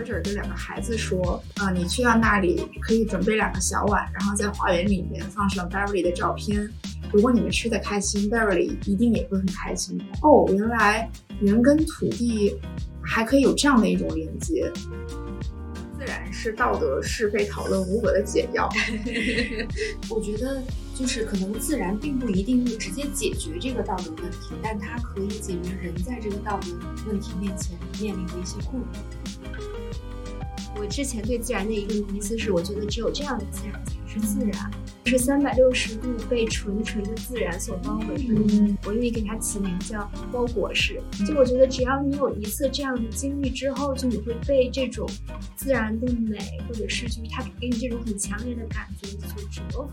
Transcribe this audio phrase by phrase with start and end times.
[0.00, 6.68] Carter 对两个孩子说：“啊、你去到那里可以准备两个小碗，然后在花园里面放上 Beverly 的照片。
[7.12, 11.08] 如果你们吃的开心，Beverly 一定也会很开心。”哦，原来
[11.40, 12.56] 人跟土地
[13.02, 14.70] 还可以有这样的一种连接。
[15.98, 18.66] 自然是道德是非讨论无果的解药。
[20.08, 20.62] 我觉得
[20.94, 26.68] 就是可能自然并不一定会直接解决这个道德问题，但它可以解决人在这个道德
[27.06, 28.86] 问题面前面临的一些困惑。
[30.80, 34.70] 我之前对自然的一个迷思是，我觉得只有这样的自然才是自然，
[35.04, 38.34] 是三百六十度被纯纯的自然所包围的。
[38.34, 40.98] 嗯我愿意给它起名叫包裹式。
[41.26, 45.06] 就我觉得，只要你有一次这样的经历之后，就你会被这种
[45.54, 49.90] 自然的美，或者是就是它给你这种很强烈的感觉所折服。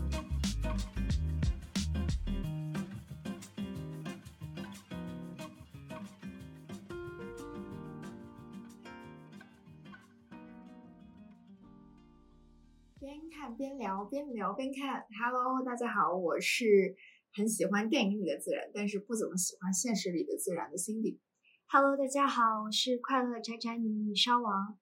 [13.58, 15.04] 边聊，边聊边看。
[15.20, 16.94] Hello，大家好，我是
[17.34, 21.18] 很喜欢电影里的自然，但是不怎么喜欢现实里的自然的 Cindy。
[21.66, 24.78] Hello，大家好，我是快乐宅宅女米烧王。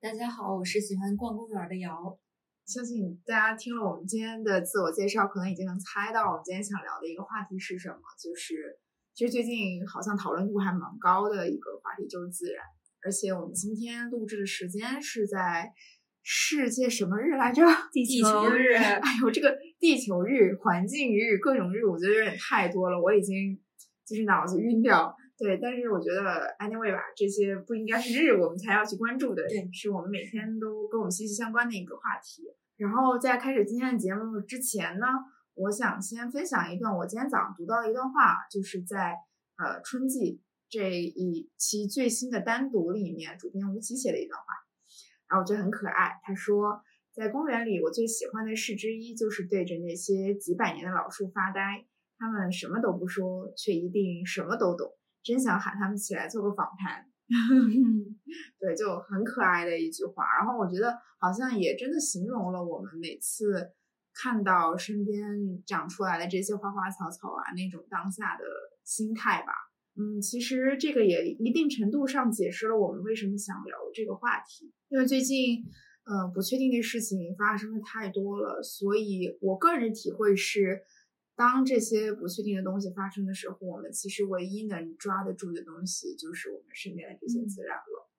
[0.00, 2.16] 大家好，我是喜欢逛公园的瑶。
[2.64, 8.78] 相信大家听了我们今天的自我介绍，可能已经能猜到我们今天想聊的一个话题是什么，就是
[9.12, 12.62] 其实最近好像讨论度还蛮高的一个话题，就是自然。
[13.02, 15.72] 而且我们今天录制的时间是在
[16.26, 17.62] 世界什么日来着？
[17.92, 23.60] 地球日哎呦，这个地球日、环境日、各种日，我觉得有点太多了，我已经
[24.06, 25.14] 就是脑子晕掉。
[25.36, 26.22] 对，但是我觉得
[26.60, 32.44] anyway 吧，这些不应该是日我们才要去关注的，对是我们每天都跟我们息息相关的一个话题。
[32.76, 35.06] 然后在开始今天的节目之前呢，
[35.54, 39.14] 我想先分享一段我今天早上读到的一段话，就是在
[39.58, 44.46] 呃春季这一期最新的单独里面，主编吴奇写的一段话，
[45.38, 46.12] 我觉得很可爱。
[46.22, 51.86] 他说，在公园里，我最喜欢的事之一就是对着那些几百年的老树发呆，
[52.18, 54.90] 他们什么都不说，却一定什么都懂。
[55.22, 57.06] 真想喊他们起来做个访谈。
[58.58, 60.24] 对，就很可爱的一句话。
[60.38, 63.72] 然后我觉得好像也真的形容了我们每次
[64.12, 65.22] 看到身边
[65.66, 68.44] 长出来的这些花花草草啊，那种当下的
[68.84, 69.52] 心态吧。
[69.96, 75.64] 嗯，其实这个也一定程度上解释了我们为什么想聊这个话题，因为最近，
[76.04, 80.82] 呃，不确定的事情发生的太多了，所以我个人体会是，
[81.36, 88.10] 当这些不确定的东西发生的时候，我们其实唯一能抓得住的东西就是我们身边的这些自然了。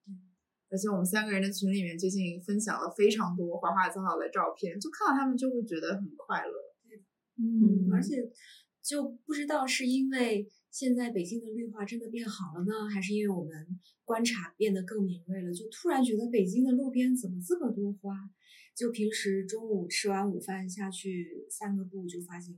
[0.72, 6.54] 而且我们三个人的群里面最近分享了非常多花花草草的照片，就看到他们就会觉得很快乐。
[7.38, 8.32] 嗯，而且
[8.82, 18.30] 就不知道是因为现在北京的绿化真的变好了呢，还是因为我们观察变得更敏锐了，就突然觉得北京的路边怎么这么多花？
[18.76, 22.54] 就平时中午吃完午饭下去散个步，就发现。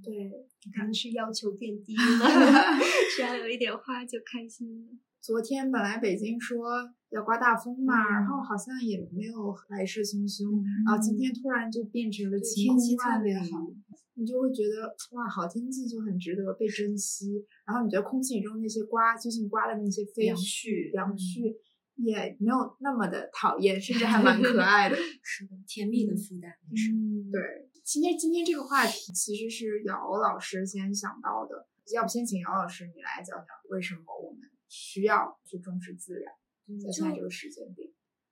[0.00, 0.30] 对，
[0.72, 2.78] 可能是要求变低 了，
[3.16, 4.86] 只要有一点花就开心了。
[5.20, 13.66] 昨天本来北京说要刮大风嘛，嗯然后好像也没有来势汹汹，然后今天突然就变成了晴空天气特万里别好，
[14.16, 17.44] 你就会觉得哇，好天气就很值得被珍惜。
[17.66, 21.56] 然后你觉得空气中那些刮，最近刮的那些飞杨絮、絮嗯杨絮
[21.96, 24.96] 也没有那么的讨厌，甚至还蛮可 爱的。
[25.22, 26.92] 是的，甜蜜的负担是。
[26.92, 27.68] 嗯，对。
[27.84, 36.34] 今天今天这个话题其实是姚老师先想到的，要不先请姚老师你来讲讲为什么我们需要去重视自然，
[36.82, 37.88] 在现在这个时间点。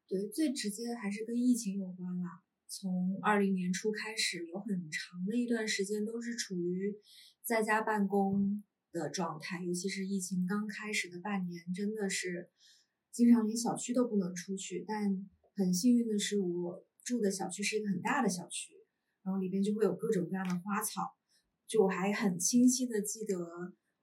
[0.08, 2.42] 对，最直接还是跟疫情有关啦。
[2.76, 6.92] 从二零年初开始，有很长的一段时间都是处于
[7.44, 12.50] 在家办公的状态，尤其是疫情刚开始的半年，真的是
[13.12, 14.84] 经常连小区都不能出去。
[14.88, 15.24] 但
[15.54, 18.74] 很幸运的是，我住的小区是一个很大的小区，
[19.22, 21.14] 然后里边就会有各种各样的花草。
[21.68, 23.38] 就我还很清晰的记得，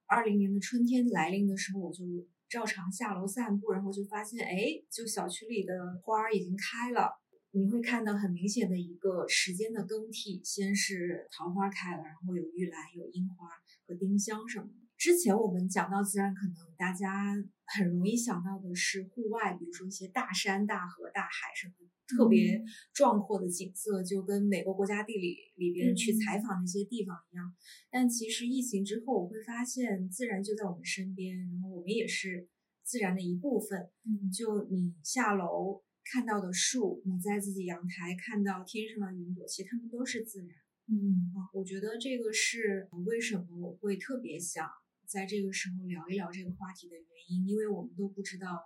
[0.06, 7.21] 二零年的春天来临的时候，我就照常下楼散步，然后就发现，哎，就小区里的花已经开了。
[7.54, 13.46] 你会看到很明显的一个时间的更替，先是桃花开了，然后有玉兰、有樱花
[13.86, 14.72] 和丁香什么的。
[14.96, 17.34] 之前我们讲到自然，可能大家
[17.66, 21.74] 很容易想到的是户外，比如说一些大山、大河、大海什么
[22.06, 22.62] 特别
[22.94, 27.52] 壮阔的景色，就跟美国国家地理里边去采访那些地方一样。
[27.90, 32.48] 但其实疫情之后，我会发现自然就在我们身边，然后我们也是
[32.82, 33.90] 自然的一部分。
[34.06, 40.48] 嗯就你下楼看到的树，你在自己阳台看到天上的云朵，其实它们都是自然。
[40.88, 44.68] 嗯啊，我觉得这个是为什么我会特别想
[45.06, 48.60] 在这个时候聊一聊这个话题的原因，因为我们都不知道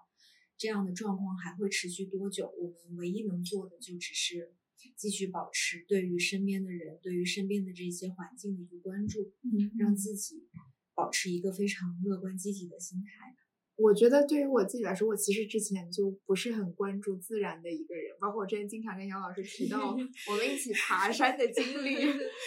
[0.56, 2.52] 这样的状况还会持续多久？
[2.58, 4.54] 我们唯一能做的就只是
[4.96, 10.48] 继续保持对于身边的人、对于身边的这些环境的一个关注，嗯让自己
[10.94, 13.36] 保持一个非常乐观积极的心态。
[13.76, 19.90] 我觉得对于我自己来说，我其实之前就不是很关注自然的一个人，包括我之前经常跟杨老师提到
[20.30, 21.94] 我们一起爬山的经历，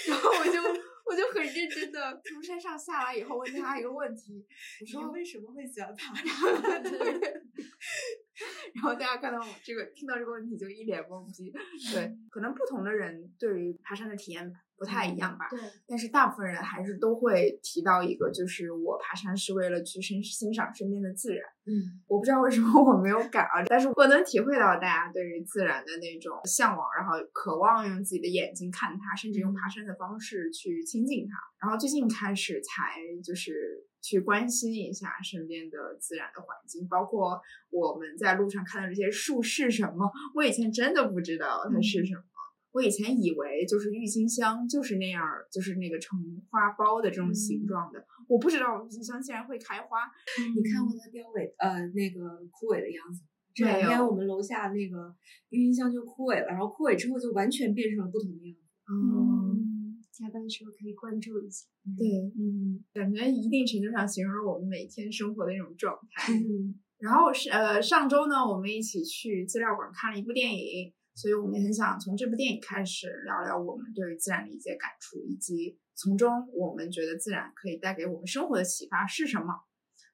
[0.07, 0.59] 然后我就
[1.05, 4.43] 我就很认真的从山上下来以后问他一个问题，
[4.81, 6.83] 我说为什么会喜欢爬 山
[8.73, 11.51] 然后大家看到我这个听到这个问题就一脸懵逼。
[11.93, 15.47] 对，可能不同的人对于爬山的体验不太一样吧。
[15.51, 21.43] 对，但是大部分人还是都会提到一个，就是我爬山是为了去欣欣赏身边的自然。
[21.67, 31.37] 嗯我不知道为什么我没有敢啊，但是我能体会到大家对于自然的那种向往，然后渴望用自己的眼睛看它，甚至用爬山的方式去亲近它。
[31.61, 37.39] 然后最近开始才就是去关心一下身边的自然的环境，包括
[37.69, 42.23] 我们在路上看到这些树是什么，我以前真的不知道它是什么。
[42.71, 46.19] 我以前以为就是郁金香就是那样儿，就是那个成
[46.49, 50.09] 花苞的这种形状的，我不知道郁金香竟然会开花。
[50.55, 53.27] 你看过它凋萎呃那个枯萎的样子吗？
[53.53, 55.15] 这两天我们楼下那个
[55.49, 58.61] 郁金香就枯萎了，然后枯萎之后就完全变成了不同的样子。
[58.91, 61.65] 嗯，加班的时候可以关注一下。
[61.97, 62.07] 对，
[62.37, 66.33] 嗯感觉一定程度上形容了我们每天生活的一种状态。
[66.33, 79.53] 嗯然后是呃，上周呢，我们一起去资料馆看了一部电影，所以我们也很想从这部电影开始聊聊我们对于自然的一些感触，以及从中我们觉得自然可以带给我们生活的启发是什么。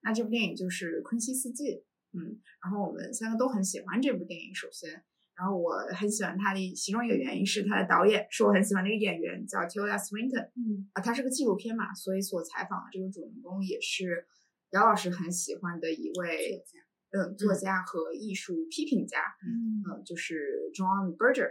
[0.02, 1.64] 那这部电影就是《昆西四季》，
[2.14, 4.56] 嗯，然后我们三个都很喜欢这部电影。
[4.56, 5.04] 首先，
[5.36, 10.50] 然后我很喜欢它的其中一个原因是它的导演是我很喜欢的一个演员，叫 Tilda Swinton。
[10.58, 14.26] 嗯啊，它是个纪录片嘛，所以所采访的这个主人公也是
[14.72, 16.64] 姚老师很喜欢的一位
[17.16, 21.50] 嗯作家和艺术批评家，嗯嗯，就是 John Berger。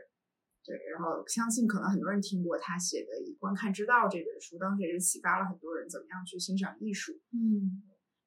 [0.66, 7.12] 对，然后相信可能很多人听过他写的《以观看之道》这本书，当时也是启发了很多人怎么样去欣赏艺术。
[7.32, 7.82] 嗯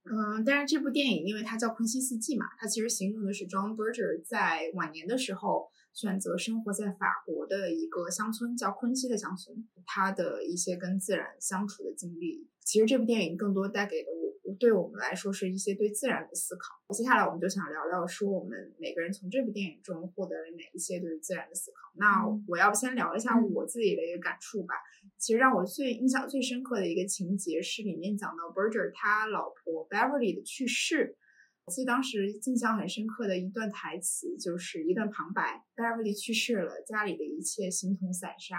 [0.09, 12.47] 嗯，但是这部电影因为它叫《昆西四季》嘛，它其实形容的是 John Berger 在晚年的时候选择生活在法国的一个乡村，叫昆西的乡村，他的一些跟自然相处的经历。
[12.63, 16.75] 其实这部电影更多带给了我，对我们来说是一些对自然的思考。
[16.93, 21.91] 接下来我们就想聊聊，说我们每个人从这部电影中获得了哪一些对于自然的思考。
[21.95, 24.75] 那嗯我要不先聊一下嗯我自己的一个感触吧。
[25.17, 31.17] 其实让我最印象最深刻的一个情节是里面讲到 Berger 他老婆 Beverly 的去世。
[31.65, 38.55] 我记得当时印象很深刻的一段台词就是一段旁白：Beverly 去世了，家里的一切形同散沙。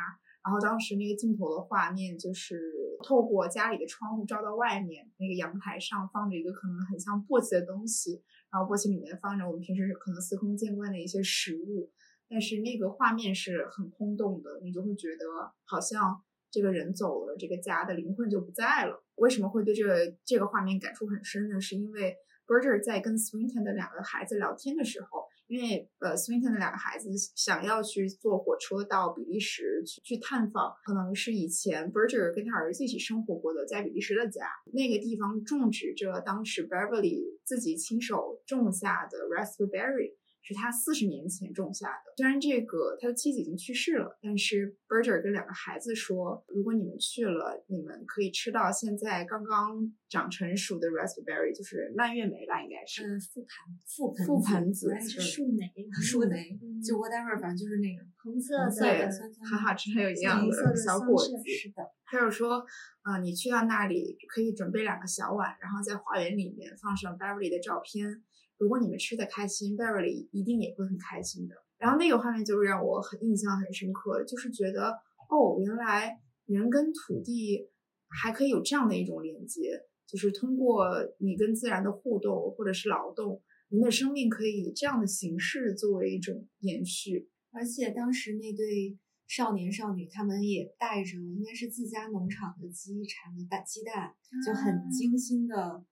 [0.49, 2.73] 然后当时那个镜头的画面就是
[3.05, 11.93] 透过家里的窗户照到外面，那个阳台上放着一个可能很像簸箕的东西，然后簸箕里面放着我们平时可能司空见惯的一些食物，
[12.31, 16.19] 但是那个画面是很空洞的，你就会觉得好像
[16.51, 19.05] 这个人走了，这个家的灵魂就不在了。
[19.17, 21.61] 为什么会对这个这个画面感触很深呢？
[21.61, 22.17] 是因为
[22.47, 40.18] Berger 在跟 Swinton 的两个孩子聊天的时候，因为呃 Swinton 的两个孩子想要去坐火车到比利时去去探访，可能是以前 Berger 跟他儿子一起生活过的在比利时的家，那个地方种植着当时 Beverly 自己亲手种下的 raspberry。
[40.49, 42.15] 是他四十年前种下的。
[42.17, 53.07] 虽然这个他的妻子已经去世了，但是 Berger 跟两个孩子说，如果你们去了，你们可以吃到现在刚刚长成熟的 raspberry，就是蔓越莓吧，应该是。
[53.07, 53.47] 嗯，覆盆
[53.87, 59.07] 覆盆覆盆子还是树莓，树莓嗯，就 whatever，反正就是那个红色的对，
[59.45, 61.31] 很好吃，很有营养的小果子。
[61.45, 62.65] 是的，还有说，
[63.05, 68.23] 呃，你去到那里可以准备两个小碗，然后在花园里面放上 Beverly 的照片。
[68.59, 71.55] 如果你们吃的开心，Beverly 一定也会很开心的。
[71.79, 74.91] 然后那个画面就是让我很印象很深刻，就是觉得
[75.31, 77.69] 哦，原来人跟土地
[78.09, 80.89] 还可以有这样的一种连接，就是通过
[81.19, 87.31] 你跟自然的互动或者是劳动，人的生命可以以这样的形式作为一种延续。
[87.53, 88.99] 而且当时那对
[89.29, 95.85] 少年少女，他们也带着应该是自家农场的鸡产的蛋鸡蛋，就很精心的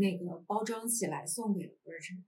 [0.00, 2.24] 那个包装起来送给了 Virgin。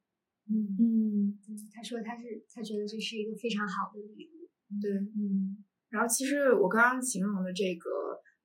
[0.46, 1.38] 嗯，嗯，
[1.72, 4.48] 他说他是他觉得这是一个非常好的礼物。
[4.80, 4.92] 对。
[4.92, 7.90] 嗯然后其实我刚刚形容的这个，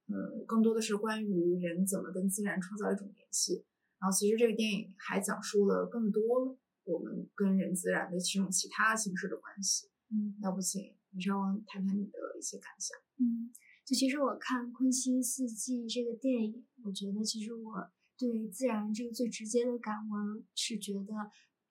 [0.08, 3.64] 嗯，更多的是关于人怎么跟自然创造一种联系。
[4.00, 6.22] 然后其实这个电影还讲述了更多
[6.84, 9.88] 我们跟人自然的几种其他形式的关系。
[10.12, 12.98] 嗯要不请你稍微谈谈你的一些感想？
[13.20, 13.50] 嗯，
[13.86, 21.14] 就其实我看《昆西四季》这个电影，我觉得其实我对自然这个最直接的感官是觉得，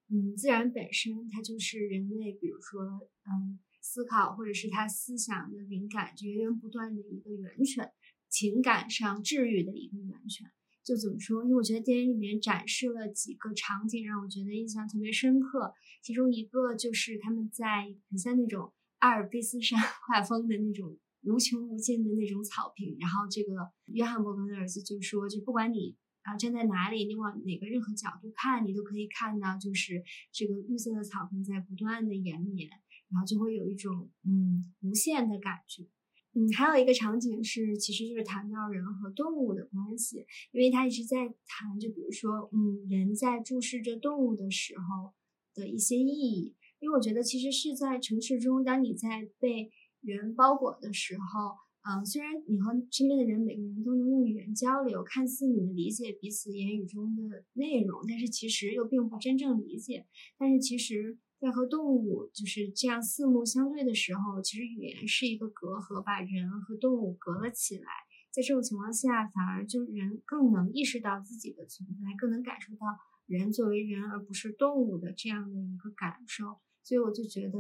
[0.08, 2.82] 嗯，自然本身它就是人类，比如说
[3.24, 7.92] 嗯思考或者是他思想的灵感源源不断的一个源泉，
[8.28, 10.50] 情感上治愈的一个源泉。
[10.84, 11.42] 就怎么说？
[11.42, 15.74] 因为我觉得电影里面展示了几个场景，让我觉得印象特别深刻。
[16.00, 19.76] 其中一个就是他们在很像那种阿尔卑斯山
[20.06, 30.02] 画风的那种无穷无尽的那种草坪，然后这个约翰伯格的儿子就说，就不管你然后站在哪里，你往哪个任何角度看，你都可以看到，就是
[30.32, 32.68] 这个绿色的草坪在不断的延绵，
[33.10, 35.84] 然后就会有一种嗯无限的感觉。
[36.32, 45.14] 嗯，还有一个场景是，其实就是谈到人和动物的关系，因为他一直在谈，就比如说，嗯，人在注视着动物的时候
[45.54, 46.56] 的一些意义。
[46.80, 49.70] 因为我觉得，其实是在城市中，当你在被
[50.02, 51.56] 人包裹的时候，
[51.88, 60.06] 嗯，虽然你和身边的人每个人都能用语言交流，看似你们理解彼此言语中的内容，但是其实又并不真正理解。
[60.38, 61.18] 但是其实。
[61.38, 67.84] 在和动物就是这样四目相对的时候，其实语言是一个隔阂，把人和动物隔了起来。
[68.32, 72.86] 在这种情况下，反而就人更能意识到自己的存在，更能感受到
[73.26, 76.56] 人作为人而不是动物的这样的一个感受。
[76.82, 77.58] 所以我就觉得，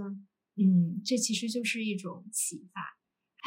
[0.56, 2.95] 嗯，这其实就是一种启发。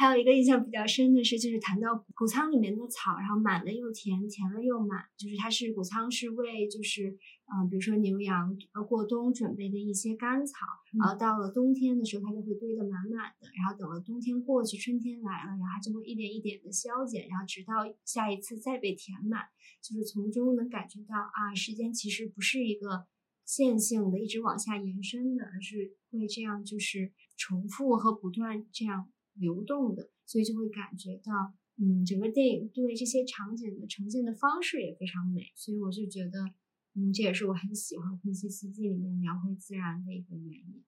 [0.00, 7.18] 还有一个印象比较深的是，就是谈到谷仓里面的草，然后满了又甜，甜了又满，就是它是谷仓是为就是。
[7.52, 10.54] 嗯，比如说牛羊呃过冬准备的一些干草，
[10.96, 13.48] 然后到了冬天的时候，它就会堆得满满的。
[13.58, 19.42] 然后等了冬天过去，春天来了，然后它就会一点一点的消减，然后直到下一次再被填满。
[19.82, 23.08] 就是从中能感觉到啊，时间其实不是一个
[23.44, 30.10] 线性的一直往下延伸的，而是会这样就是重复和不断这样流动的。
[30.24, 31.32] 所以就会感觉到，
[31.76, 35.42] 嗯，整个电影对这些场景的呈现的方式也非常美。
[35.56, 36.54] 所以我就觉得。
[36.92, 40.82] 嗯，这也是我很喜欢《昆西四季》里面描绘自然的一个原因。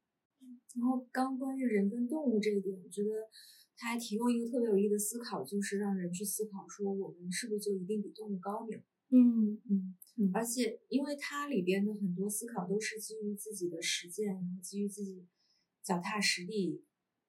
[0.74, 3.10] 然后，刚关于人跟动物这一点，我觉得
[3.76, 8.78] 它还提供一个特别有意义的思考，就是让人去思考说，我们是不是就一定比动物高明？
[9.10, 10.30] 嗯嗯嗯。
[10.34, 15.24] 而且，因为它里边的很多思考都是基于自己的实践，然后基于自己
[15.84, 16.82] 脚踏实地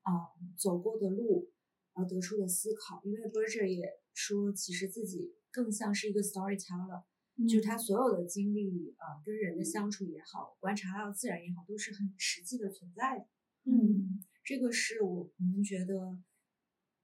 [0.03, 1.51] 啊走过的路
[1.93, 3.01] 而得出的思考。
[3.03, 7.03] 因为 Berger 也说，其实自己更像是一个 storyteller。
[7.49, 13.25] 就是他所有的经历，呃，跟人的相处也好，观察到自然也好，都是很实际的存在的。
[13.63, 16.21] 嗯，这个是我我们觉得，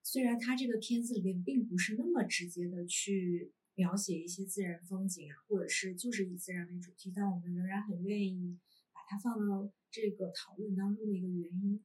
[0.04, 8.60] 虽然他这个片子里面并不是那么直接的去描写一些自然风景啊，或者是就是以自然为主题，但我们仍然很愿意
[8.94, 11.84] 把它放到这个讨论当中的一个原因，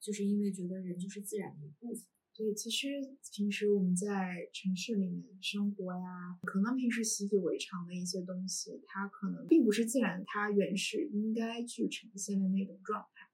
[0.00, 2.04] 就是因为觉得人就是自然的一部分。
[2.36, 2.88] 对，其实
[3.32, 13.30] 平时我们在城市里面生活呀，可能平时习以为常的一些东西，它可能并不是自然它原始应该去呈现的那种状态。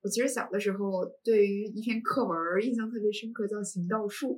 [0.00, 4.28] 我其实小的时候对于一篇课文印象特别深刻，叫《行道树》。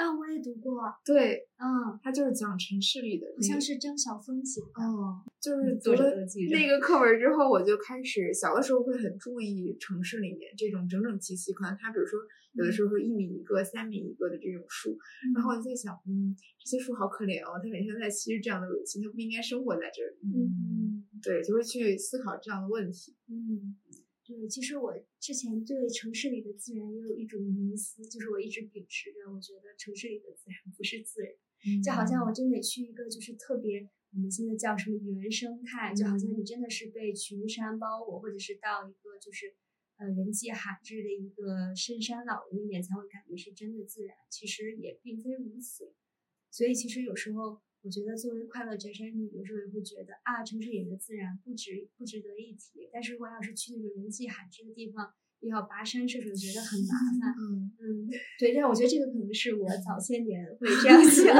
[0.00, 0.80] 啊，我也读过。
[1.04, 4.82] 对，嗯，他就是讲城市里的，好像是张晓峰写的。
[4.82, 6.10] 哦，就是读了
[6.50, 12.18] 那个课文之后，我就开始小的时候会很注意城市里面这种整整齐齐，可能他比如说
[12.54, 14.96] 有的时候说一米一个、三米一个的这种树，
[15.34, 20.16] 然后我就在想，嗯，这些树好可怜哦，它每天在吸着这样的尾气，它不应该生活在这里。
[20.24, 23.14] 嗯，对，就会去思考这样的问题。
[23.28, 23.76] 嗯。
[24.30, 39.52] 对，其实我之前对城市里的自然也有一种迷思，就是我一直秉持着，我觉得城市里的自然不是自然，就好像我真得去一个就是特别我们现在叫什么原生态，就好像你真的是被群山包裹，或者是到一个就是
[39.96, 45.92] 呃人迹罕至的一个深山老林里面才会感觉是真的自然，其实也并非如此。
[46.52, 47.60] 所以其实有时候。
[47.82, 52.90] 我觉得作为快乐宅山女，有时候也会觉得啊，城市里的自然不值不值得一提。
[52.92, 57.32] 但是如果要是去那种人迹罕至的地方，又要跋山涉水，觉得很麻烦。
[57.40, 58.08] 嗯嗯，
[58.38, 58.52] 对。
[58.54, 61.32] 但我觉得这个可能是我早些年会 这样想，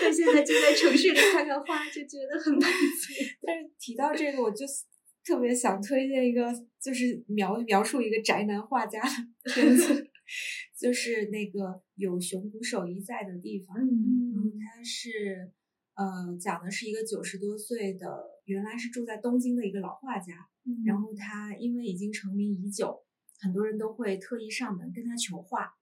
[0.00, 3.12] 但现在就在城市里看看花，就觉得很满足。
[3.42, 4.64] 但是提到这个，我就
[5.24, 10.06] 特别想推荐一个，就是描描述一个宅男画家的片子，
[10.78, 13.76] 就是那个有熊谷守一在的地方。
[13.76, 15.50] 嗯，他是。
[16.02, 18.08] 呃，讲的是一个九十多岁的，
[18.44, 20.48] 原来是住在东京的一个老画家，
[20.84, 23.04] 然后他因为已经成名已久，
[23.38, 25.72] 很多人都会特意上门跟他求画，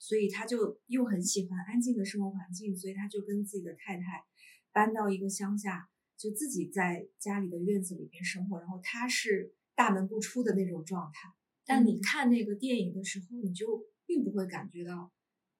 [0.00, 4.24] 所以他就又很喜欢安静的生活环境，所以他就跟自己的太太
[4.72, 11.30] 搬到一个乡下，就自己在家里的院子里面生活，然后他是大门不出的那种状态。
[11.64, 15.12] 但你看那个电影的时候，你就并不会感觉到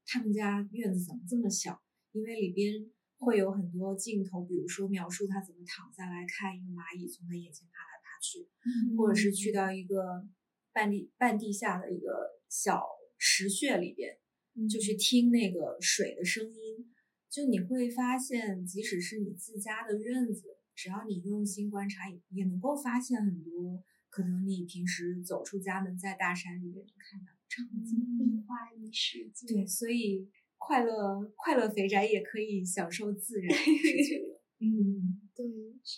[0.07, 2.91] 他们家院子怎么这么小，因为里边。
[3.19, 8.49] 会有很多镜头，比如说描述他怎么躺下来看一个蚂蚁从他眼前爬来爬去，
[8.97, 10.27] 或者是去到一个
[10.73, 12.83] 半地半地下的一个小
[13.17, 14.17] 石穴里边，
[14.69, 16.95] 就去听那个水的声音。
[17.29, 28.17] 就你会发现，即使是你自家的院子，只要你用心观察，也也能够发现很多可能你平时走出家门在大山里面能看到的场景。
[28.17, 29.47] 变化一世界。
[29.47, 33.57] 对，所以快乐快乐肥宅也可以享受自然。
[34.61, 35.47] 嗯，对，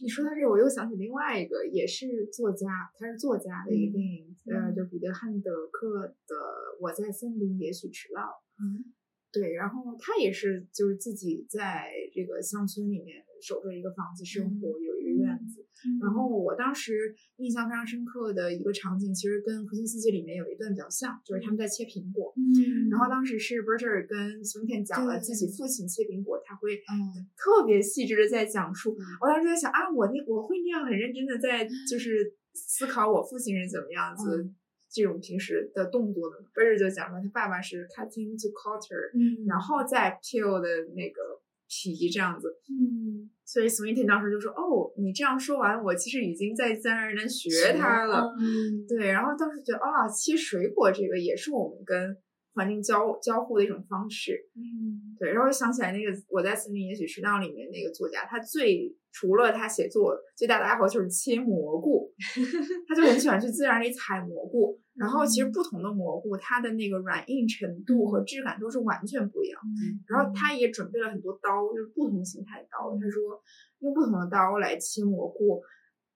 [0.02, 6.36] 你说到这个，我又想起另外一个，也是作家，他是作家的一个电影，呃，就彼得汉德克的
[6.78, 8.20] 《我在森林也许迟到》。
[8.62, 8.92] 嗯
[9.32, 15.66] 对，然后他也是就是自己在这个乡村里面守着一个房子生活，有一个院子。
[16.00, 22.32] 然后我当时印象非常深刻的一个场景，其实跟《核心世界》里面有一段比较像，就是他们在切苹果。
[22.36, 28.92] 嗯然后当时是 Berger 跟 s w i n k e n 讲了自己父亲切苹果，他会嗯特别细致的在讲述。
[28.92, 34.42] 嗯我当时在想啊，我那我会那样很认真的在就是思考我父亲是怎么样子。
[34.42, 34.54] 嗯
[34.92, 40.66] 这种平时的动作的 b e r 就讲说他爸爸是 cutting to quarter，、嗯然后再 peel 的
[40.96, 41.39] 那个
[41.70, 47.48] 皮这样子，嗯所以 Swinton 当时就说：“哦，你这样说完，我其实已经在自然而然学
[47.78, 48.32] 它了。
[48.38, 52.16] 嗯对，然后当时觉得啊，切水果这个也是我们跟
[52.54, 54.38] 环境交交互的一种方式。
[54.54, 62.12] 嗯对，然后想起来那个我在森林也许迟到里面那个作家，他最除了他写作最大的爱好就是切蘑菇，
[62.86, 64.80] 他就很喜欢去自然里采蘑菇。
[65.00, 69.58] 然后其实不同的蘑菇，它的那个软硬程度和质感都是完全不一样。
[69.64, 72.92] 嗯然后他也准备了很多刀，就是不同形态的刀。
[73.00, 73.42] 他说
[73.78, 75.62] 用不同的刀来切蘑菇，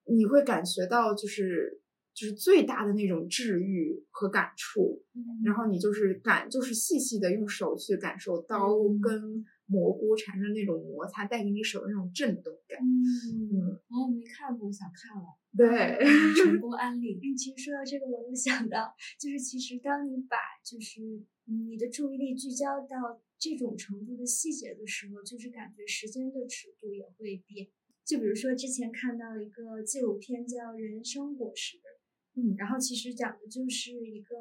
[0.05, 1.81] 你会感觉到就是
[2.13, 5.01] 就是最大的那种治愈和感触。
[5.43, 12.79] 然后你就是感就是细细的用手去感受刀嗯跟蘑菇产生那种摩擦带给你手的那种震动感。
[12.79, 15.27] 嗯嗯，哦，没看过，想看了。
[15.57, 15.97] 对，
[16.43, 17.19] 成 功案例。
[17.23, 21.01] 嗯，其实说到这个，我又想到，就是其实当你把就是
[21.47, 27.67] 嗯你的注意力聚焦到这种程度的细节的时候，就是感觉时间的尺度也会变。
[28.03, 31.77] 就比如说之前看到一个纪录片叫《人生果实》，
[32.35, 34.35] 嗯，然后其实讲的就是一个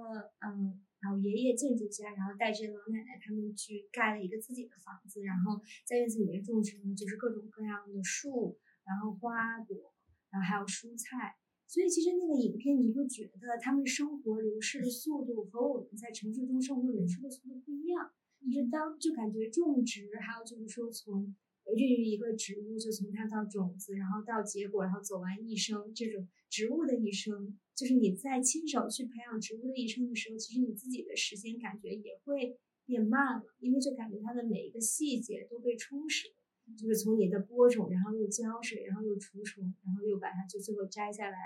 [0.44, 9.92] 嗯老爷爷建筑家，然后带着老奶奶他们去盖了一个自己的房子，然后在院子里面种植了就是各种各样的树，然后花朵，
[10.30, 11.36] 然后还有蔬菜。
[11.66, 18.10] 所以其实那个影片你会觉得他们生活流逝的速度和我们在城市中生活流逝的速度不一样。
[18.52, 21.34] 就是当就感觉种植，还有就是说从
[21.74, 36.34] 孕育一个植物，就从它到种子，然后到结果，然后走完一生，这种植物的一生，就是你在亲手去培养植物的一生的时候，其实你自己的时间感觉也会变慢了，因为就感觉它的每一个细节都被充实了。
[36.78, 41.36] 就是从你的播种，然后又浇水，然后又除虫，然后又把它就最后摘下来，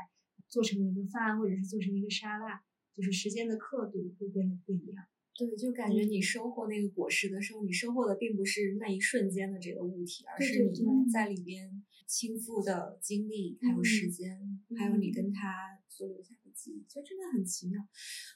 [0.47, 2.63] 做成一个饭，或者是做成一个沙拉，
[2.95, 5.05] 就是时间的刻度会变得不一样。
[5.39, 17.81] 对，就感觉你收获那个果实的时候，你收获的并不是那一瞬间的这个物体，而是你在里边倾覆的精力，还有时间，还有你跟他所留下的记忆，就真的很奇妙。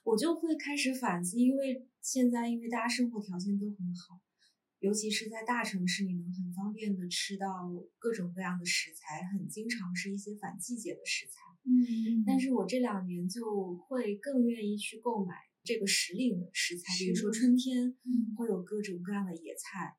[0.05, 4.21] 我就会开始反思，因为现在因为大家生活条件都很好，
[4.79, 11.41] 尤其是在大城市，你能很方便的吃到各种各样的食材，很经常是一些反季节的食材。
[11.65, 15.35] 嗯但是我这两年就会更愿意去购买
[15.65, 19.97] 这个时令的食材，比如说春天嗯会有各种各样的野菜，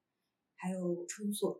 [0.55, 1.55] 还有春笋，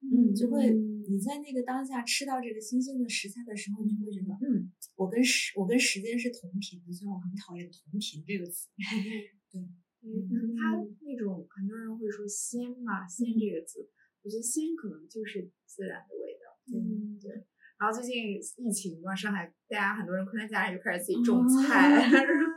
[0.00, 8.68] 嗯就会你在那个当下吃到这个新鲜的食材的时候，你就会觉得，嗯，我跟时我跟时间是同频的，虽然我很讨厌“同频”这个词。
[10.00, 13.90] 嗯，它那种很多人会说鲜嘛，鲜这个字，
[14.22, 16.78] 我觉得鲜可能就是自然的味道。
[16.78, 17.44] 嗯对。
[17.78, 21.98] 然后最近疫情嘛，上海大家很多人困在家里就开始自己哦种菜，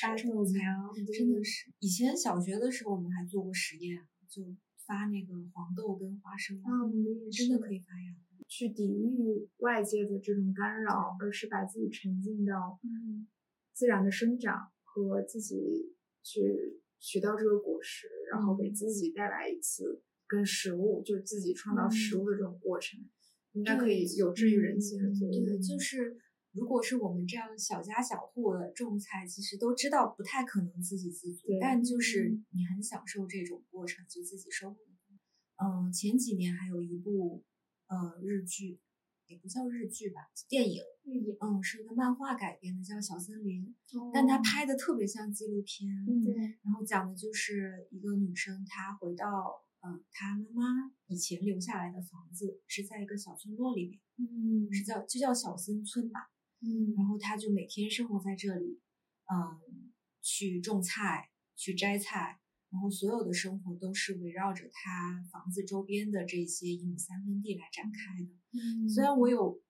[0.00, 3.96] 发种苗真的是，以前小学的时候我们还做过实验，
[4.28, 4.42] 就
[4.86, 8.16] 发那个黄豆跟花生，嗯，我们也真的可以发芽。
[8.48, 13.28] 去抵御外界的这种干扰，而是把自己沉浸到嗯
[13.72, 15.94] 自然的生长和自己
[16.24, 22.98] 去取到这个果实，然后给自己带来一次跟食物，就是自己创造食物的这种过程，
[23.52, 25.44] 应该可以有治愈人心的作用。
[25.44, 26.18] 对，就是
[26.52, 34.76] 如果是我们这样小家小户的种菜，其实都知道不太可能自给自足，但就是你很享受这种过程，就自己收获。
[35.62, 37.44] 嗯，前几年还有一部
[37.86, 38.80] 呃日剧，
[39.26, 40.82] 也不叫日剧吧，电影，
[41.40, 43.76] 嗯，是一个漫画改编的，叫《小森林》，
[44.12, 46.34] 但它拍的特别像纪录片，嗯对
[46.64, 56.30] 然后讲的就是一个女生，她回到呃她妈妈以前留下来的房子，是在一个小村落里面，嗯是叫就叫小森村吧。
[56.62, 56.94] 嗯。
[56.96, 58.80] 然后他就每天生活在这里，
[59.32, 59.92] 嗯，
[60.22, 68.30] 去种菜，去摘菜，然后所有的生活都是围绕着他房子周边的这些一亩三分地来展开的。
[68.52, 69.60] 嗯虽然我有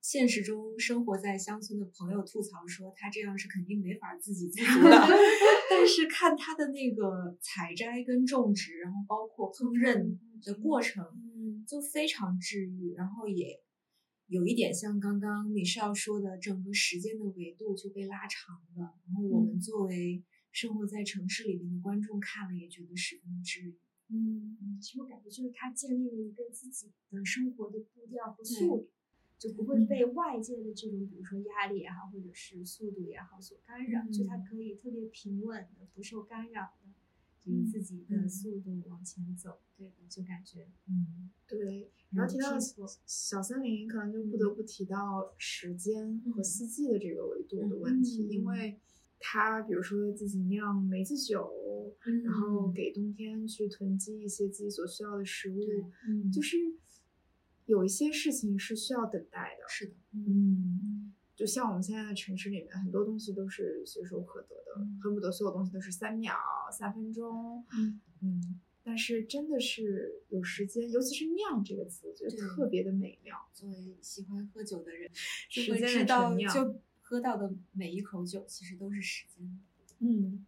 [0.00, 4.90] 现实中生活在乡村的朋友吐槽说他这样是肯定没法自给自足的，
[5.70, 11.64] 但是看他的那个采摘跟种植，然后包括烹饪的过程，嗯。
[11.66, 13.58] 就非常治愈，然后也
[14.26, 18.94] 有一点像刚刚米少说的，整个时间的维度就被拉长了。
[19.06, 23.78] 然后我们作为生活在城市里面的观众看了也觉得十分的治愈。
[24.08, 28.90] 嗯，其实我感觉就是他建立了一个自己的生活的步调和速度，
[29.38, 36.88] 就不会嗯被外界的这种，比如说压力也好，或者是速度也好所干扰，就他嗯可以特别平稳的、不受干扰的，
[37.44, 38.28] 以嗯自己的嗯。
[38.28, 39.58] 速度往前走。
[39.76, 42.56] 对的，就感觉嗯，对，然后提到
[43.06, 46.44] 小森林，可能就不得不提到时间和嗯。
[46.44, 48.78] 四季的这个维度的问题，因嗯为
[49.18, 56.56] 它比如说自己酿梅子酒，然后给冬天去囤积一些自己所需要的食物，嗯就是
[57.66, 59.64] 有一些事情是需要等待的。
[59.68, 61.03] 是的，嗯，
[61.36, 66.34] 就像我们现在的城市里面，很多东西都是随手可得的，嗯恨不得所有东西都是三秒、
[66.70, 67.64] 三分钟。
[67.72, 73.36] 嗯嗯，但是真的是有时间，尤其是“酿”这个词，我觉得特别的美妙。
[73.52, 75.10] 作为喜欢喝酒的人，
[75.50, 79.60] 就时间的会知道酿就喝到的每一口酒其实都是时间。
[79.98, 80.46] 嗯，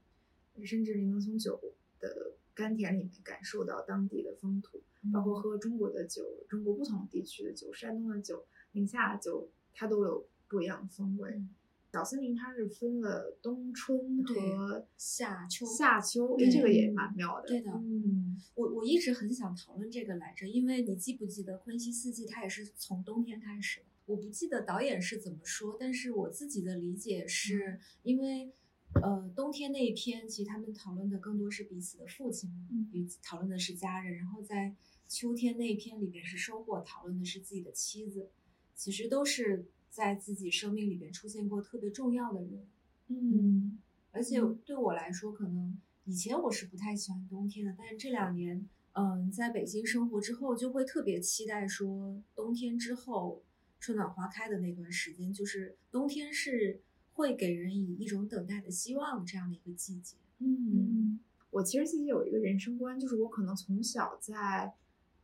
[0.64, 1.60] 甚至你能从酒
[1.98, 11.30] 的甘甜里面感受到当地的风土，包括喝中国的酒，中国不同地区的酒，山东的酒、宁夏的酒，它都有不一样的风味。
[11.30, 11.50] 嗯
[11.92, 17.48] 小森林它是分了冬春和夏秋夏秋，哎对这个也蛮妙的。
[17.48, 23.86] 对的，嗯我我一直很想讨论这个来着，因为你记不记得《昆西四季》它也是从冬天开始的。
[24.04, 28.52] 我不记得导演是怎么说，但是我自己的理解是因为，
[29.00, 34.74] 呃，冬天那一篇其实他们讨论的更多是彼此的父亲们，嗯彼此讨论的是家人，然后在
[35.08, 38.28] 秋天那一篇里边是收获，讨论的是自己的妻子，
[38.74, 42.66] 其实都是在自己生命里边出现过特别重要的人。
[43.08, 43.78] 嗯
[44.12, 53.42] 而且嗯对我来说，可能以前我是不太喜欢冬天的，但是这两年，嗯，在北京生活之后，就会特别期待说冬天之后
[53.78, 56.80] 春暖花开的那段时间，就是冬天是
[57.12, 60.16] 会给人以一种等待的希望这样的一个季节。
[60.38, 61.20] 嗯，
[61.50, 64.74] 我其实自己有一个人生观，就是我可能从小在，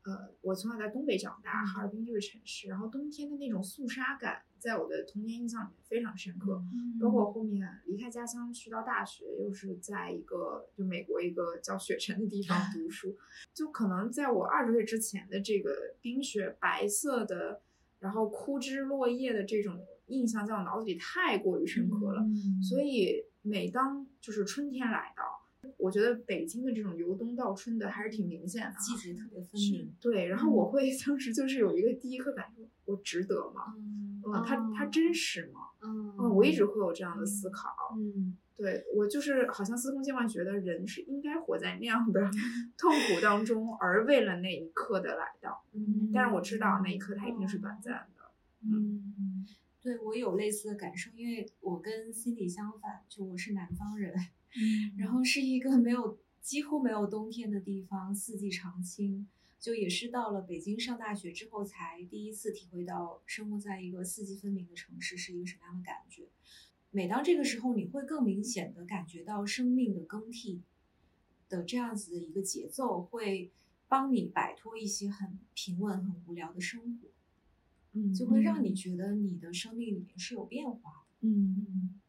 [0.04, 6.62] 呃，我从小在东北长大，嗯哈尔滨这个城市，然后冬天的那种肃杀感，在我的童年印象里面非常深刻。
[6.72, 13.16] 嗯包括后面离开家乡去到大学，又是在一个就美国一个叫雪城的地方 读书，
[13.54, 17.60] 就可能在我二十岁之前的这个冰雪白色的，
[18.00, 22.22] 然后枯枝落叶的这种印象，在我脑子里太过于深刻了。
[22.22, 25.31] 嗯所以每当就是春天来到，
[25.78, 28.76] 我觉得北京的这种由冬到春的还是挺明显的哈。
[28.78, 29.94] 季节特别分明。
[30.00, 33.74] 对，然后我会 当时就是有一个第一刻感受，我值得吗？
[33.76, 35.60] 嗯嗯，它它真实吗？
[35.82, 37.70] 嗯嗯，我一直会有这样的思考。
[37.96, 42.20] 嗯对我就是好像司空见惯，觉得人是应该活在那样的
[42.76, 45.64] 痛苦当中，而为了那一刻的来到。
[45.72, 48.22] 嗯但是我知道那一刻它一定是短暂的。
[48.70, 49.46] 嗯
[49.80, 54.14] 对我有类似的感受，因为我跟 Cindy 相反，就我是南方人，
[54.54, 59.28] 嗯然后是一个没有几乎没有冬天的地方，四季常青。
[59.60, 66.26] 就也是到了北京上大学之后，才第一次体会到生活在一个四季分明的城市是一个什么样的感觉。
[66.90, 70.62] 每当这个时候，你会更明显的感觉到生命的更替
[71.48, 73.52] 的这样子的一个节奏，会
[73.86, 77.08] 帮你摆脱一些很平稳、很无聊的生活，
[77.92, 81.28] 嗯，就会让你觉得你的生命里面是有变化的。
[81.28, 82.00] 嗯。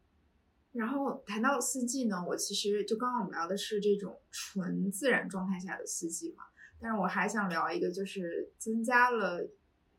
[0.74, 6.44] 然后谈到四季呢，我其实就刚刚我们聊的是这种纯自然状态下的四季嘛，
[6.80, 9.48] 但是我还想聊一个，就是增加了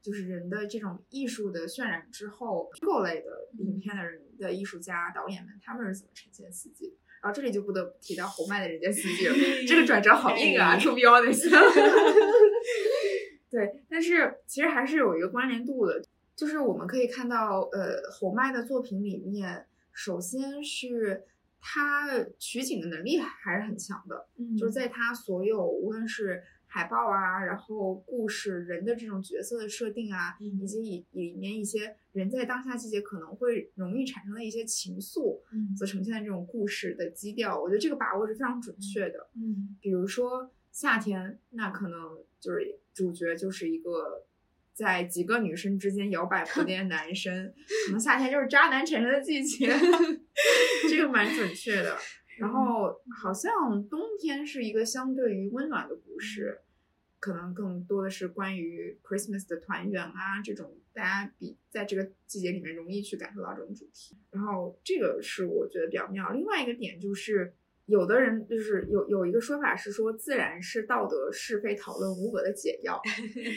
[0.02, 6.94] 就是人的这种艺术的渲染之后，虚构类的影片的人的艺术家、导演们，他们是怎么呈现四季的？
[7.24, 9.36] 然后这里就不得不提到侯麦的《人间四季》了，
[9.66, 11.50] 这个转折好硬啊哎， to be honest。
[13.50, 16.04] 对，但是其实还是有一个关联度的，
[16.36, 21.24] 就是我们可以看到，呃，侯麦的作品里面，首先是
[21.60, 24.56] 他取景的能力还是很强的，嗯。
[24.56, 30.60] 就是在他所有无论是海报啊，然后故事人的这种角色的设定啊，嗯。
[30.62, 35.76] 以及里里面一些人在当下季节可能会容易产生的一些情愫嗯。
[35.76, 39.30] 所呈现的这种故事的基调，我觉得这个把握是非常准确的。
[39.36, 39.78] 嗯。
[39.80, 44.25] 比如说夏天，那可能就是主角就是一个
[44.76, 47.54] 在几个女生之间摇摆不 定的男生，
[47.86, 49.68] 可能夏天就是渣男产生的季节，
[50.90, 51.98] 这个蛮准确的。
[52.38, 56.60] 然后好像冬天是一个相对于温暖的故事，
[57.20, 64.18] 可能更多的是关于 Christmas 的团圆啊这种，大家比在这个季节里面容易去感受到这种主题。
[64.32, 66.30] 然后这个是我觉得比较妙。
[66.34, 73.02] 另外一个点就是，有的人就是有有一个说法是说，自然是道德是非讨论无果的解药。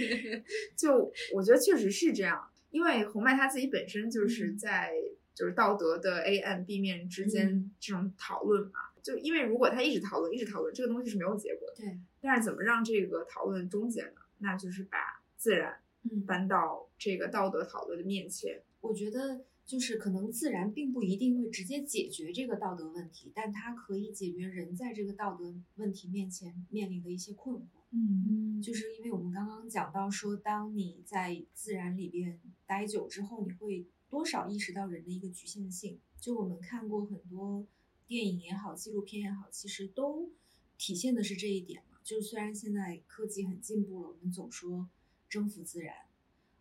[0.76, 4.92] 就我觉得确实是这样，因为红麦他自己本身就是在
[5.34, 8.80] 就是道德的 A 暗 B 面之间这种讨论嘛。
[9.02, 11.76] 就因为如果他一直讨论，一直讨论，这个东西是没有结果的。
[11.76, 14.20] 对，但是怎么让这个讨论终结呢？
[14.38, 18.60] 那就是把自然嗯，搬到这个道德讨论的面前。
[18.80, 27.62] 我觉得就是可能自然并不一定会直接解决这个道德问题，但它可以解决人在这个道德问题面前面临的一些困惑。
[27.90, 36.00] 嗯就是因为我们刚刚讲到说，当你在自然里边待久之后，你会多少意识到人的一个局限性。
[36.18, 37.66] 就我们看过很多
[38.06, 40.30] 电影也好，纪录片也好，其实都
[40.78, 41.98] 体现的是这一点嘛。
[42.02, 44.88] 就虽然现在科技很进步了，我们总说
[45.28, 45.94] 征服自然，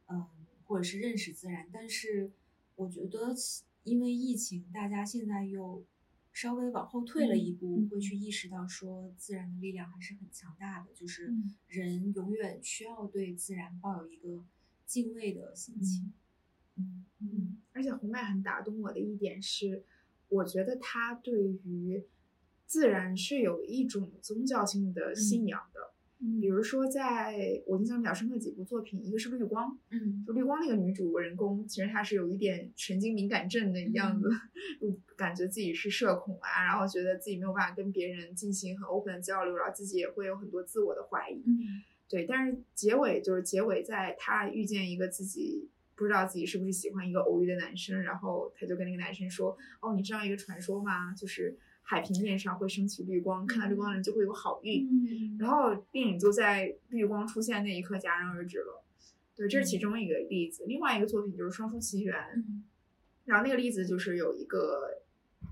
[0.08, 0.28] 嗯，
[0.65, 2.32] 或者是认识自然，但是
[2.78, 3.36] 我觉得
[3.84, 5.84] 因为疫情，大家现在又
[6.32, 14.46] 稍微往后退了一步，会去意识到说自然的力量还是很强大的，就是嗯人永远需要对自然抱有一个
[14.86, 16.13] 敬畏的心情。
[16.76, 19.84] 嗯嗯，而且红麦很打动我的一点是，
[20.30, 22.06] 我觉得他对于
[22.68, 25.87] 自然是有一种宗教性的信仰的。
[26.19, 34.27] 嗯比如说，在我印象比较深刻的几部作品，一个是《绿光》，嗯就绿光那个女主人公，其实她是有一点神经敏感症的样子，
[34.82, 41.43] 就感觉自己是社恐啊，然后觉得自己没有办法跟别人进行很 open 的交流，然后自己也会有很多自我的怀疑。
[41.45, 51.13] 嗯对，但是结尾就是结尾，在她遇见一个自己不知道自己是不是喜欢一个偶遇的男生，然后她就跟那个男生说：“哦，你知道一个传说吗？
[51.13, 51.58] 就是
[51.89, 54.86] 海平面上会升起绿光，看到绿光的人就会有好运。
[54.91, 58.84] 嗯然后电影就在绿光出现那一刻戛然而止了。
[59.34, 60.65] 对，这是其中一个例子。
[60.67, 62.65] 另外一个作品就是《双姝奇缘》，嗯
[63.23, 65.02] 然后那个例子就是有一个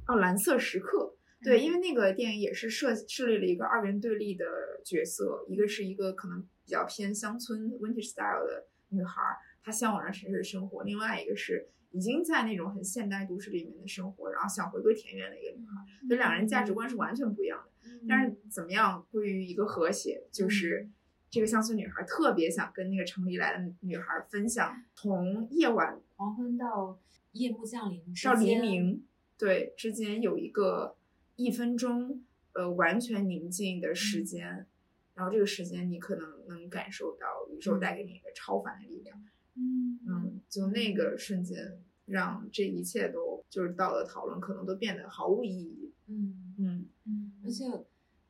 [0.07, 1.15] 哦蓝色时刻。
[1.41, 4.45] 对，因为那个电影也是设设立了一个二元对立的
[4.83, 15.85] 角色，一个是一个可能比较偏乡村 vintage style 的女孩儿，她向往着城市的生活；另外一个是已经在那种很现代都市里面的生活，然后想回归田园的一个女孩儿。
[16.05, 17.89] 所以两人价值观是完全不一样的。
[18.07, 20.89] 但是怎么样归于一个和谐，就是
[21.29, 26.99] 这个乡村女孩特别想跟那个城里来的女孩分享，从夜晚黄昏到
[27.31, 29.05] 夜幕降临到黎明，
[29.37, 30.97] 对之间有一个
[31.37, 32.21] 一分钟，
[32.53, 34.67] 呃，完全宁静的时间，
[35.13, 39.17] 然后这个时间你可能能感受到宇宙带给你的超凡的力量，
[39.55, 47.65] 嗯嗯，就那个瞬间，让这一切都就是道德讨论可能都变得毫无意义，嗯嗯嗯而且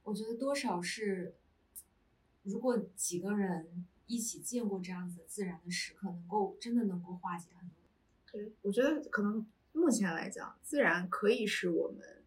[0.04, 1.34] 我觉得多少是，
[2.44, 7.76] 如果几个人一起见过这样子自然的时刻，能够真的能够化解很多。
[8.32, 12.24] 对，我觉得可能目前来讲，自然可以是我们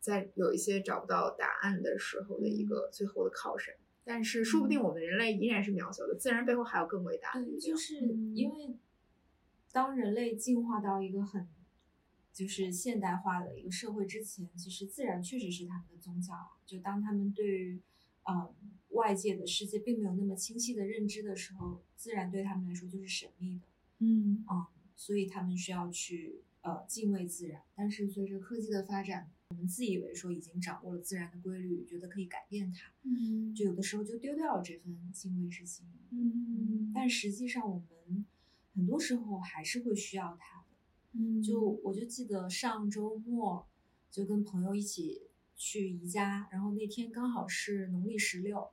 [0.00, 3.74] 在有一些找不到答案的时候的一个最后的靠山。
[4.02, 7.60] 但是说不定我们人类依然是渺小的，自然背后还有更伟大的力对，量。
[7.60, 8.74] 就是嗯因为
[9.72, 11.46] 当人类进化到一个很
[12.32, 16.58] 就是现代化的一个社会之前，其实自然确实是他们的宗教啊。
[16.66, 17.80] 就当他们对于
[18.24, 18.54] 嗯
[18.90, 23.66] 外界的世界并没有那么清晰的认知的时候，自然对他们来说就是神秘的。
[23.98, 27.62] 嗯嗯，所以他们需要去呃敬畏自然。
[27.74, 35.86] 但是随着科技的发展，我们自以为说已经掌握了自然的规律，觉得可以改变它，嗯就有的时候就丢掉了这份敬畏之心。
[36.12, 37.84] 嗯但实际上我们
[38.80, 40.66] 很多时候还是会需要它的。
[41.12, 43.68] 嗯就我就记得上周末
[44.10, 48.70] 就跟朋友一起去宜家，然后那天刚好是农历十六，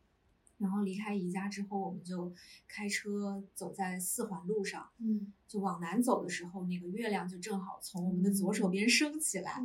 [0.57, 2.31] 然后离开宜家之后，我们就
[2.67, 9.61] 开车走在四环路上，嗯就往南走的时候，那个月亮就正好从我们的左手边升起来。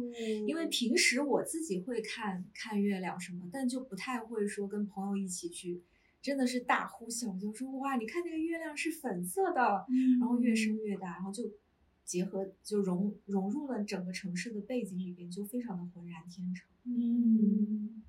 [0.49, 5.83] 因为平时我自己会看看月亮什么，但就不太会说跟朋友一起去，
[6.23, 9.85] 真的是大呼小叫说哇，你看那个月亮是粉色的，
[10.21, 11.51] 然后越升越大，然后就
[12.05, 16.69] 结合就融融入了整个城市的背景里边，就非常的浑然天成。
[16.85, 18.03] 嗯，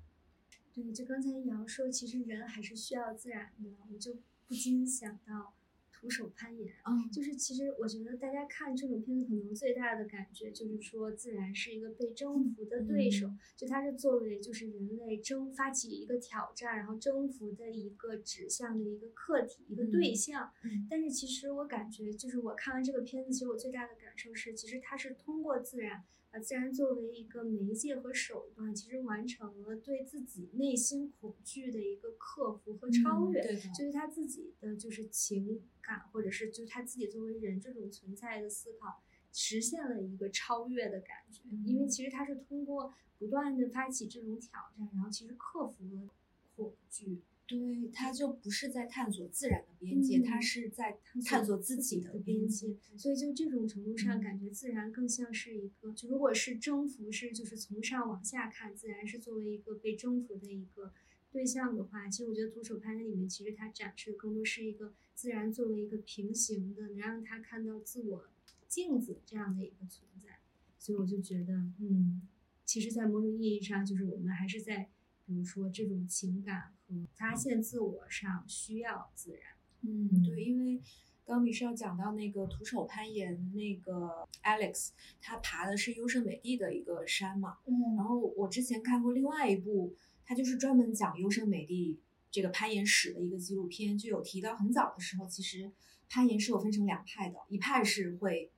[0.72, 4.14] 对，就刚才瑶说，其实人还是需要自然的，我就
[4.46, 5.54] 不禁想到
[6.04, 6.70] 徒手攀岩。
[6.84, 20.52] 嗯，就是其实我觉得大家看这种片子，可能最大的感觉就是说，自然是一个被征服的对手，就它是作为就是人类征发起一个挑战，然后征服的一个指向的一个客体、一个对象。
[20.62, 26.04] 嗯但是其实我感觉，就是我看完这个片子，其实我最大的感受是，其实它是通过自然。
[26.34, 33.40] 把自然作为一个媒介和手段，其实完成了对自己内心恐惧的一个克服和超越。
[33.40, 39.00] 对，就是他自己的就是情感，或者是就是他自己作为人这种存在的思考，
[39.32, 41.42] 实现了一个超越的感觉。
[41.64, 46.10] 因为其实他是通过不断的发起这种挑战，然后其实克服了
[46.56, 47.22] 恐惧。
[47.46, 52.74] 对，他就不是在探索自然的边界，嗯他是在探索自己的的边界。
[52.96, 60.92] 所以就这种程度上，嗯感觉自然更像是一个，就如果是征服是就是从上往下看，自然是作为一个被征服的一个
[61.30, 68.24] 对象的话，其实我觉得徒手攀岩里面其实它展示的更多是一个自然作为一个平行的，能让他看到自我
[68.66, 70.38] 镜子这样的一个存在，
[70.78, 72.22] 所以我就觉得，嗯，
[72.64, 74.88] 其实，在某种意义上，就是我们还是在
[75.26, 79.42] 比如说这种情感和发现自我上需要自然。
[79.82, 80.80] 嗯，对，因为
[81.26, 91.98] 刚刚米少讲到那个徒手攀岩，那个 Alex 他爬的是优胜美地的一个山嘛，嗯然后我之前看过另外一部，他就是专门讲优胜美地
[92.30, 95.70] 这个攀岩史的一个纪录片，就有提到很早的时候，其实
[96.08, 98.50] 攀岩是有分成两派的，一派是会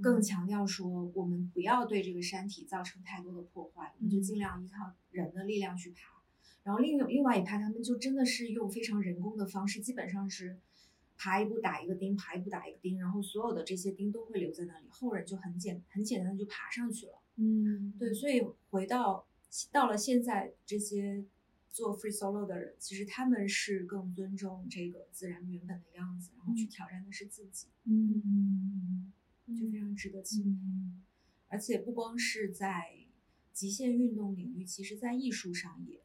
[0.00, 6.13] 更强调说我们不要对这个山体造成太多的破坏，我们就尽量依靠人的力量去爬。
[6.64, 10.58] 然后另另外一派，他们就真的是用非常人工的方式，基本上是
[11.16, 17.12] 爬一步打一个钉，爬一步打一个钉，然后所有的这些钉都会留在那里，后人就很简很简单的就爬上去了。
[17.36, 19.26] 嗯，对，所以回到
[19.70, 21.24] 到了现在，这些
[21.70, 29.12] 做 free solo 的人，其实他们是更尊重这个自然原本的样子，然后去挑战的是自己，嗯，
[29.46, 30.58] 就非常值得钦佩。
[31.48, 32.96] 而且不光是在
[33.52, 36.00] 极限运动领域，其实在艺术上也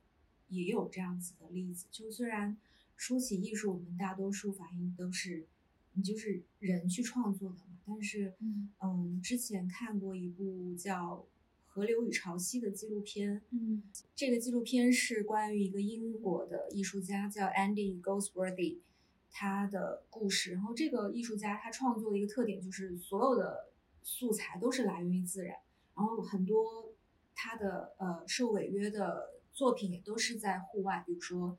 [0.50, 1.88] 也有这样子的例子。
[1.90, 2.58] 就虽然
[2.96, 5.48] 说起艺术，我们大多数反应都是
[5.94, 11.18] 你就是人去创作的嘛，但是嗯嗯，之前看过一部叫
[11.68, 13.84] 《河流与潮汐》的纪录片，嗯
[14.16, 18.80] 这个纪录片是关于一个英国的艺术家叫 Andy Goldsworthy，
[19.32, 20.52] 他的故事。
[20.54, 23.70] 然后这个艺术家他创作的一个特点就是所有的
[24.04, 25.58] 素材都是来源于自然，
[25.96, 26.94] 然后很多
[27.34, 31.58] 他的呃受违约的作品也都是在户外，比如说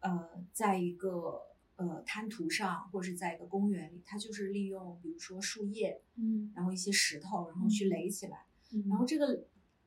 [0.00, 1.42] 呃在一个
[1.76, 6.50] 呃滩涂上，或者是在一个公园里，它就是利用比如说树叶，嗯。
[6.56, 8.46] 然后一些石头，然后去垒起来。
[8.72, 9.04] 嗯，然后。
[9.04, 9.44] 这个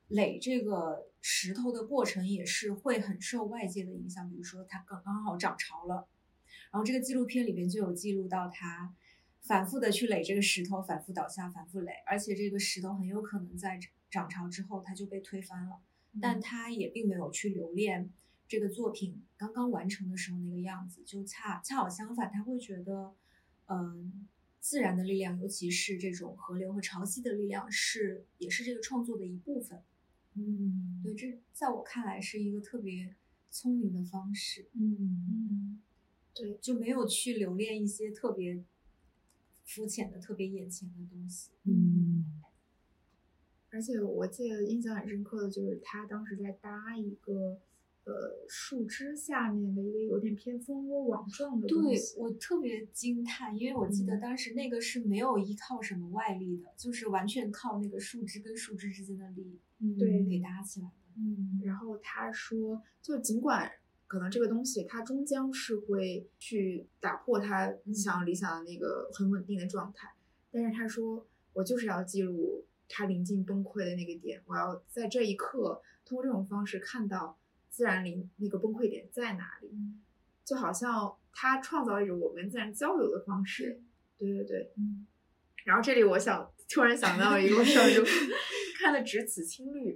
[0.09, 6.07] 垒这个石头的过程也是会很受外界的影响，比如说它刚刚好涨潮了，
[6.71, 8.93] 然后这个纪录片里边就有记录到他
[9.41, 13.79] 反复的去垒这个石头，反复倒下，反复垒，而且这个石头很有可能在
[14.11, 15.81] 涨潮之后它就被推翻了，
[16.21, 18.11] 但他也并没有去留恋
[18.47, 23.13] 这个作品刚刚完成的时候那个样子，就恰恰好相反，他会觉得，
[23.67, 24.27] 嗯。
[24.59, 29.81] 自然的力量，尤其是这种河流和潮汐的力量，是也是这个创作的一部分。
[30.33, 33.15] 嗯对，这在我看来是一个特别
[33.49, 35.81] 聪明的方式，嗯嗯，
[36.33, 38.61] 对，就没有去留恋一些特别
[39.63, 41.51] 肤浅的、特别眼前的东西。
[41.63, 42.16] 嗯
[43.77, 47.59] 而且我记得印象很深刻的就是他当时在搭一个
[48.05, 52.19] 呃树枝下面的一个有点偏蜂窝网状的东对西。
[52.19, 59.59] 我特别惊叹，因为我记得嗯当时那个是没有依靠什么外力的，就是完全靠那个树枝跟树枝之间的力
[59.99, 60.93] 对给搭起来的。
[61.19, 63.71] 嗯然后他说，就尽管
[64.07, 70.15] 可能这个东西它终将是会去打破他想理想的那个很稳定的状态，
[70.51, 77.37] 但是他说，我就是要记录他临近崩溃的那个点，我要在这一刻通过这种方式看到
[77.69, 79.69] 自然临那个崩溃点在哪里，
[80.43, 83.81] 就好像他创造了一种我们自然交流的方式。
[84.17, 85.05] 对对对，嗯。
[85.65, 88.01] 然后这里我想突然想到一个，我上周
[88.79, 89.93] 看了《只此青绿》。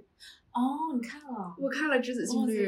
[0.52, 1.54] 哦，你看了？
[1.58, 2.62] 我看了《只此青绿？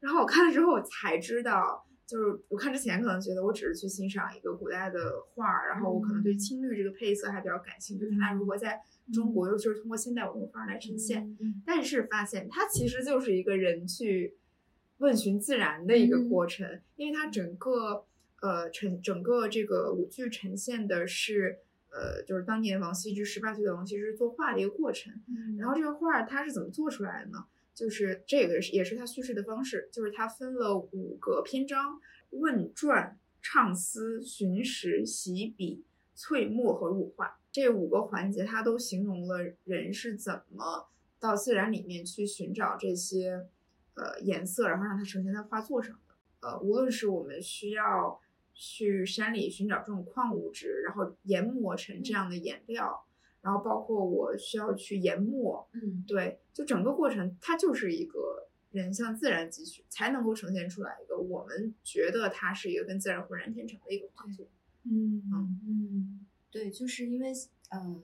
[0.00, 8.82] 然后我看了之后，我才知道，就是我看之前可能觉得我只是去欣赏一个古代的画儿，然后我可能对青绿这个配色还比较感兴趣，看它如何在
[9.14, 11.34] 中国，尤其是通过现代文物方式来呈现。
[11.40, 14.36] 嗯但是发现它其实就是一个人去
[14.98, 18.04] 问询自然的一个过程，因为它整个
[18.42, 21.60] 呃呈整个这个舞剧呈现的是
[21.90, 25.14] 呃就是当年王羲之十八岁的王羲之作画的一个过程。
[25.28, 27.46] 嗯然后这个画儿它是怎么做出来的呢？
[27.74, 32.00] 就是这个是也是他叙事的方式，就是他分了五个篇章，
[32.30, 35.84] 问传、唱思、寻石、洗笔、
[36.16, 40.88] 淬墨和乳画这五个环节，它都形容了人是怎么
[41.20, 43.46] 到自然里面去寻找这些
[43.94, 46.14] 呃颜色，然后让它呈现在画作上的。
[46.40, 48.20] 呃，无论是我们需要
[48.54, 53.04] 去山里寻找这种矿物质，然后研磨成这样的颜料，
[53.42, 64.46] 然后包括我需要去研墨，嗯，对，就整个过程它就是一个人向自然汲取，才能够呈现出来一个我们觉得它是一个跟自然浑然天成的一个画作。
[64.84, 65.22] 嗯
[65.66, 67.32] 嗯，对，就是因为
[67.70, 68.02] 呃，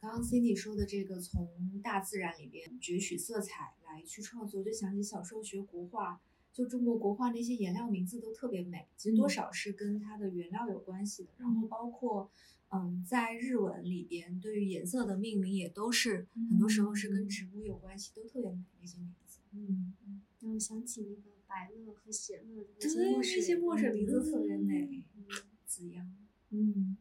[0.00, 1.48] 刚刚 Cindy 说的这个从
[1.82, 6.20] 大自然里边攫取色彩来去创作，就想起小时候学国画，
[6.52, 11.30] 就中国国画那些颜料名字都特别美，其实多少是跟它的原料有关系的。
[11.38, 12.30] 然后包括
[12.72, 19.38] 嗯，在日文里边对于颜色的命名也都是很多时候是跟植物有关系，都特别美那些名字。
[19.52, 25.24] 嗯嗯，让我想起那个白乐和写乐的那，些墨水，那些墨水名字特别美嗯，
[25.66, 26.14] 紫阳。
[26.50, 26.96] 嗯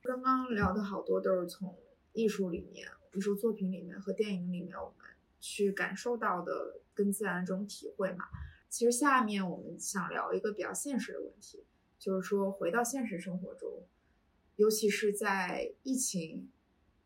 [0.00, 1.76] 刚刚聊的好多都是从
[2.12, 5.06] 艺术里面、艺术作品里面和电影里面我们
[5.38, 8.24] 去感受到的跟自然的这种体会嘛。
[8.68, 11.62] 其实下面我们想聊一个比较现实的问题，
[12.00, 13.84] 就是说回到现实生活中，
[14.56, 16.50] 尤其是在疫情，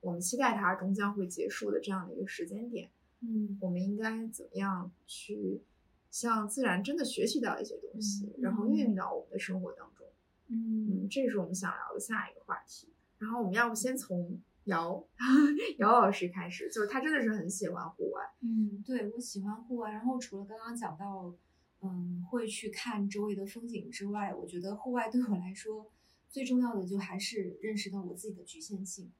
[0.00, 2.90] 我们期待它终将会结束的这样的一个时间点，
[3.20, 5.62] 嗯我们应该怎么样去
[6.10, 10.06] 向自然真的学习到一些东西，嗯然后运用到我们的生活当中？
[10.48, 12.88] 嗯嗯，这是我们想聊的下一个话题。
[13.18, 15.02] 然后我们要不先从姚
[15.78, 18.22] 姚老师开始，就是他真的是很喜欢户外。
[18.42, 21.34] 嗯对我喜欢户外，然后除了刚刚讲到，
[21.80, 25.90] 嗯，会去看周围的风景之外，我觉得户外对我来说
[26.28, 29.12] 最重要的就还是认识到我自己的局限性。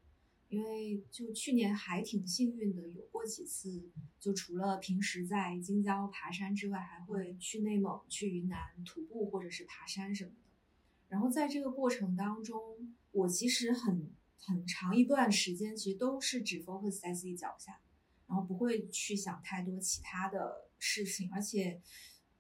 [0.49, 3.91] 因为就去年还挺幸运的，有过几次，
[4.21, 10.37] 就除了平时在京郊爬山之外，还会去内蒙、去云南徒步或者是爬山什么的。
[11.09, 12.61] 然后在这个过程当中，
[13.11, 17.81] 我其实很很长一段时间其实都是只 focus 在自己脚下，
[18.29, 21.29] 然后不会去想太多其他的事情。
[21.33, 21.83] 而且，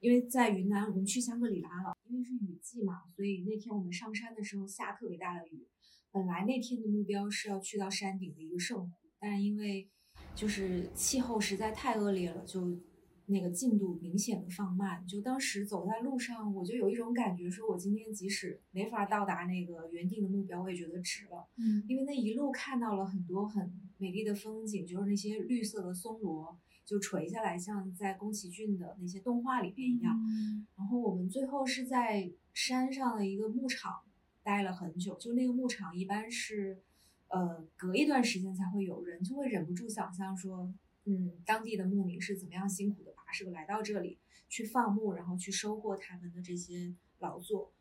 [0.06, 5.66] 因为在云南，我们去香格里拉了，因为是雨季嘛，所以那天我们上山的时候下特别大的雨。
[6.12, 9.88] 本来那天的目标是要去到山顶的一个圣湖，但是因为
[10.32, 12.78] 就是气候实在太恶劣了，就
[13.26, 15.04] 那个进度明显的放慢。
[15.08, 21.48] 就当时走在路上，我就有一种感觉，说我今天即使没法到达那个原定的目标，我也觉得值了。
[21.58, 30.14] 嗯因为那一路看到了很多很美丽的风景，就是那些绿色的松萝就垂下来，像在宫崎骏的那些动画里面一样。
[30.16, 34.02] 嗯然后我们最后是在山上的一个牧场
[34.42, 36.80] 待了很久，就那个牧场一般是，
[37.28, 40.72] 呃，隔一段时间才会有人，就会忍不住想象说，
[41.04, 44.18] 嗯，当地的牧民是怎么样辛苦的跋涉来到这里
[44.48, 47.72] 去放牧，然后去收获他们的这些劳作。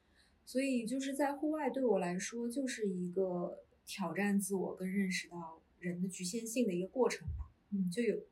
[0.45, 7.44] 所以就是在户外对我来说，就是一个挑战自我跟认识到人的局限性的一个过程吧。
[7.71, 8.25] 嗯，就有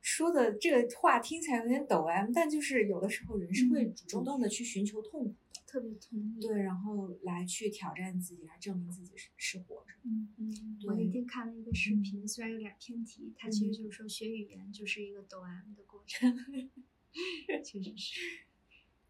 [0.00, 6.40] 说的这个话听起来有点抖 M，但就是有的时候人是会嗯主动的去寻求痛苦的，特别同意。
[6.40, 9.94] 对，然后来去挑战自己，来证明自己是是活着。
[10.04, 16.34] 嗯嗯，我那天看了一个视频，虽然有点偏题，它其实就是说学语言就是一个抖 M 的过程，
[17.64, 18.20] 确实是。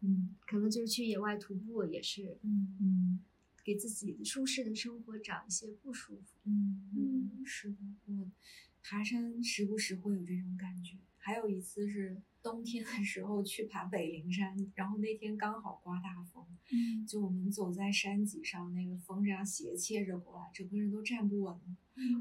[0.01, 3.19] 嗯，可能就是去野外徒步也是，嗯嗯，
[3.63, 6.39] 给自己舒适的生活找一些不舒服。
[6.45, 8.31] 嗯嗯是的，我
[8.83, 10.97] 爬山时不时会有这种感觉。
[11.17, 21.61] 还有一次是冬天的时候去爬北灵山，然后那天刚好刮大风，嗯就我们走在山脊上，那个风这样斜切着过来，整个人都站不稳了。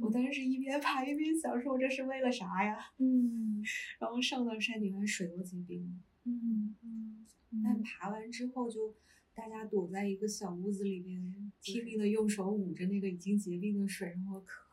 [0.03, 2.77] 我当时一边爬一边想说，我这是为了啥呀？
[2.99, 3.63] 嗯
[4.01, 5.93] 然后上到山顶，水都结冰了。
[6.25, 8.97] 嗯嗯，嗯但爬完之后，就
[9.33, 14.65] 大家躲在一个小屋子里面，拼命的用手捂着那个已经结冰的水，然后可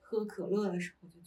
[0.00, 1.19] 喝可乐的时候，就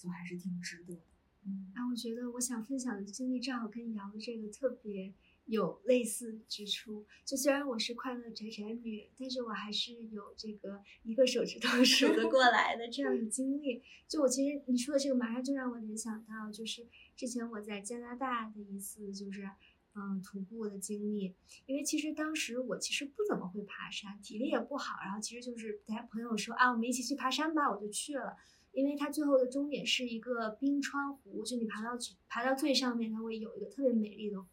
[0.00, 1.00] 就还是挺值得的。
[1.44, 5.12] 嗯啊，我觉得我想分享的经历正好跟瑶的这个特别
[5.46, 7.06] 有类似之处。
[7.24, 13.82] 就虽然我是快乐宅宅女，但是我还是有这个一个手指头 数得过来的这样的经历。
[14.08, 16.86] 就我其实你说的这个，马上就让我联想到，就是
[17.16, 19.50] 之前我在加拿大的一次就是。
[19.92, 21.34] 嗯，徒步的经历，
[21.66, 28.36] 因为其实当时我其实不怎么会爬山，体力也不好，然后其实就是大家朋友说啊，我们一起去爬山吧，我就去了。
[28.72, 31.98] 因为它最后的终点是一个冰川湖，就你爬到
[32.28, 34.48] 爬到最上面，它会有一个特别美丽的湖。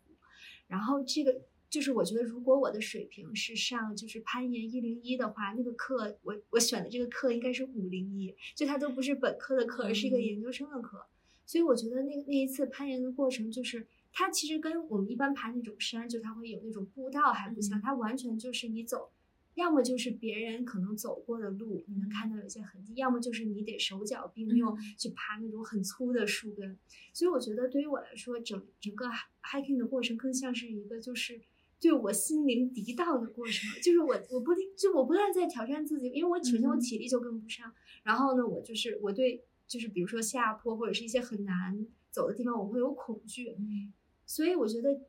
[0.67, 11.05] 然后这个就是我觉得，如果我的水平是上就是攀岩一零一的话，那个课我我选的这个课应该是五零一，就它都不是本科的课，而是一个嗯研究生的课。
[11.45, 19.09] 所以我觉得那那一次攀岩的过程就是它其实跟我们一般爬那种山，就它会有那种步道还不像，嗯它完全就是你走，
[19.57, 26.77] 要么就是别人可能走过的路，你能看到有些痕迹，要么就是你得手脚并用嗯去爬那种很粗的树根。
[27.11, 29.07] 所以我觉得对于我来说，整整个
[29.43, 31.41] hiking 的过程更像是一个就是。
[31.79, 43.93] 对我心灵涤荡的过程，就是我我不停就我不断在挑战自己，因为我首先我嗯体力就跟不上，然后呢，我就是我对就是比如说下坡或者是一些很难走的地方，我会有恐惧，嗯
[44.25, 44.99] 所以我觉得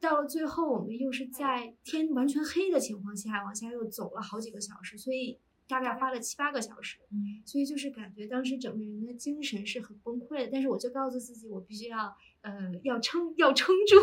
[0.00, 6.98] 到了最后，我们又是在天完全黑的情况下往下又走了好几个小时，所以大概花了七八个小时。
[7.10, 13.96] 嗯所以就是感觉当时整个人的精神是很崩溃的，但是我就告诉自己，我必须要呃要撑要撑住，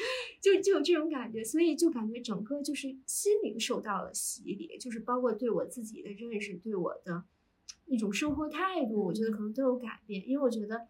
[0.40, 7.24] 就就有这种感觉，所以就感觉整个就是心灵受到了洗礼，就是包括对我自己的认识，对我的
[7.86, 10.86] 一种生活态度，我觉得可能都有改变，因为我觉得。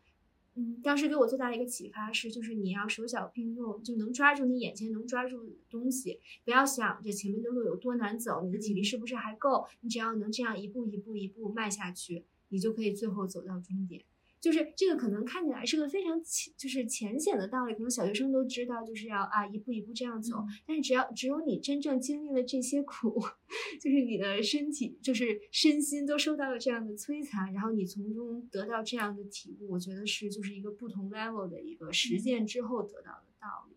[0.57, 14.05] 嗯，当时给我最大的一个启发是，就是你要手脚并用，就能抓住你眼前能抓住的东西，不要想着前面的路有多难走，你的体力是不是还够，你只要能这样一步一步一步迈下去，你就可以最后走到终点。
[14.45, 20.37] 就是这个可能看起来是个非常浅，就是浅显的道理，可能小学生都知道，就是要啊一步一步这样走。
[20.37, 23.19] 嗯但是只要只有你真正经历了这些苦，
[23.81, 33.77] 就是你的身体，就是身心都受到了这样的摧残，然后你从中得到这样的体悟，我觉得是就是一个不同 level 的一个实践之后得到的道理。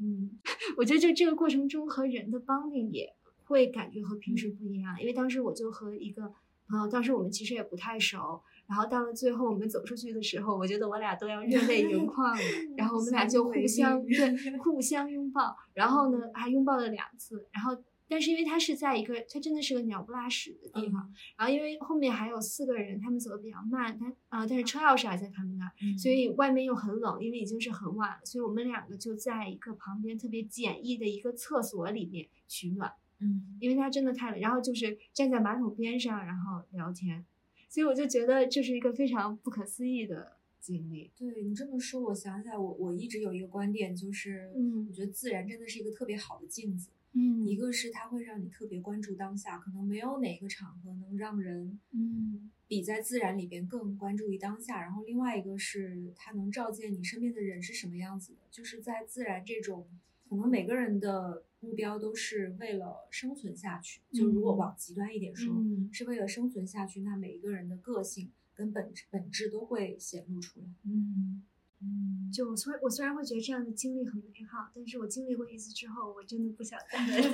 [0.00, 0.38] 嗯，
[0.78, 3.12] 我觉得就这个过程中和人的 bonding 也
[3.44, 6.32] 会感觉和平时不一样，因为当时我就和一个
[6.68, 12.42] 朋友，当时我们其实也不太熟，然后到了最后我们走出去的时候，我觉得我俩都要热泪盈眶了，
[12.76, 17.76] 然后我们俩就互相对 互相拥抱，然后呢还拥抱了两次，然后。
[18.10, 32.90] 但是因为它是在一个，它真的是个鸟不拉屎的地方，然后因为后面还有四个人，他们走的比较慢，他啊、但是车钥匙还在他们那儿，嗯所以外面又很冷，因为已经是很晚了，所以我们两个就在一个旁边特别简易的一个厕所里面取暖，
[33.20, 37.26] 嗯因为它真的太冷，然后就是站在马桶边上，然后聊天，
[37.68, 41.10] 所以我就觉得这是一个非常不可思议的经历。
[41.16, 46.90] 对你这么说，我想起来，我我一直有一个观点，就是，嗯我觉得自然真的是一个特别好的镜子。
[47.12, 54.82] 嗯一个是它会让你特别关注当下，可能没有哪个场合能让人嗯比在自然里边更关注于当下。
[54.82, 59.86] 然后另外一个是它能照见你身边的人是什么样子的，就是在自然这种，
[60.28, 64.00] 可能每个人的目标都是为了生存下去。
[64.12, 70.66] 就如果嗯往极端一点说，嗯是为了生存下去，那每一个人的个性跟本质本质都会显露出来。
[70.84, 71.42] 嗯，
[71.80, 77.20] 嗯，就我虽我虽然会觉得这样的经历很美好，但是我经历过一次之后，我真的不想再来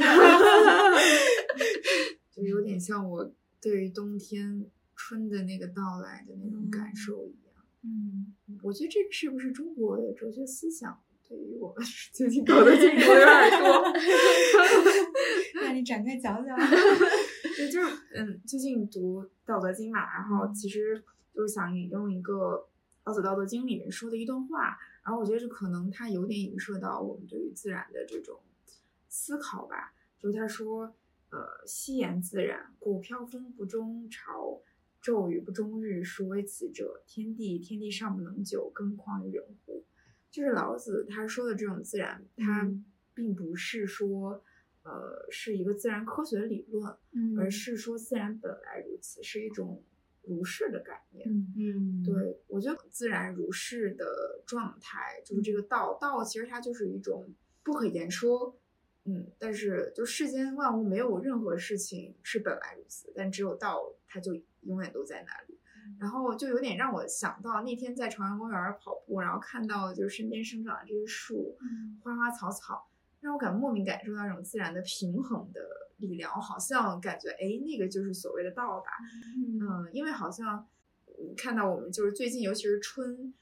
[2.30, 4.66] 就有点像我对于冬天
[4.96, 7.54] 春的那个到来的那种感嗯受一样。
[7.82, 10.98] 嗯，我觉得这个是不是中国的哲学思想
[11.28, 13.92] 对于我们最近搞的进步有点多？
[15.62, 16.56] 那你展开讲讲。
[17.56, 21.02] 对，就是嗯，最近读《道德经》嘛，然后其实
[21.32, 22.66] 就是想引用一个
[23.04, 28.40] 老子《道德经》里面说的一段话，然后我觉得这可能它有点影射到我们对于自然的这种
[29.08, 29.94] 思考吧。
[30.18, 30.94] 就是他说，
[31.30, 34.60] 呃，夕言自然，故飘风不终朝，
[35.00, 36.02] 骤雨不终日。
[36.02, 37.02] 孰为此者？
[37.06, 39.84] 天地，天地尚不能久，更况于人乎？
[40.34, 44.42] 就是老子他说的这种自然，它嗯并不是说，
[44.82, 49.80] 呃，是一个自然科学的理论，嗯而是说自然本来如此，是一种
[50.22, 51.24] 如是的概念。
[51.56, 57.32] 嗯对我觉得自然如是的状态，就是这个道，道其实它就是一种
[57.62, 58.58] 不可言说，
[59.04, 65.53] 嗯，但是就世间万物没有任何事情是本来如此，但只有道，它就永远都在那里。
[66.04, 72.86] 然后就有点让我想到那天在朝阳公园跑步，然后看到就是身边生长的这些树、嗯花花草草，
[73.22, 75.62] 让我感莫名感受到一种自然的平衡的
[75.96, 78.90] 力量，我好像感觉哎，那个就是所谓的道吧。
[79.38, 80.66] 嗯嗯，因为好像
[81.06, 83.32] 嗯看到我们就是最近，尤其是春，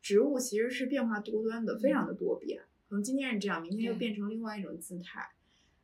[0.00, 2.62] 植物其实是变化多端的，非常的多变。
[2.88, 5.28] 可能今天是这样，明天又变成另外一种姿态。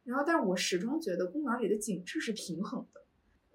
[0.05, 3.02] 然后，但是我始终觉得公园里的景致是平衡的。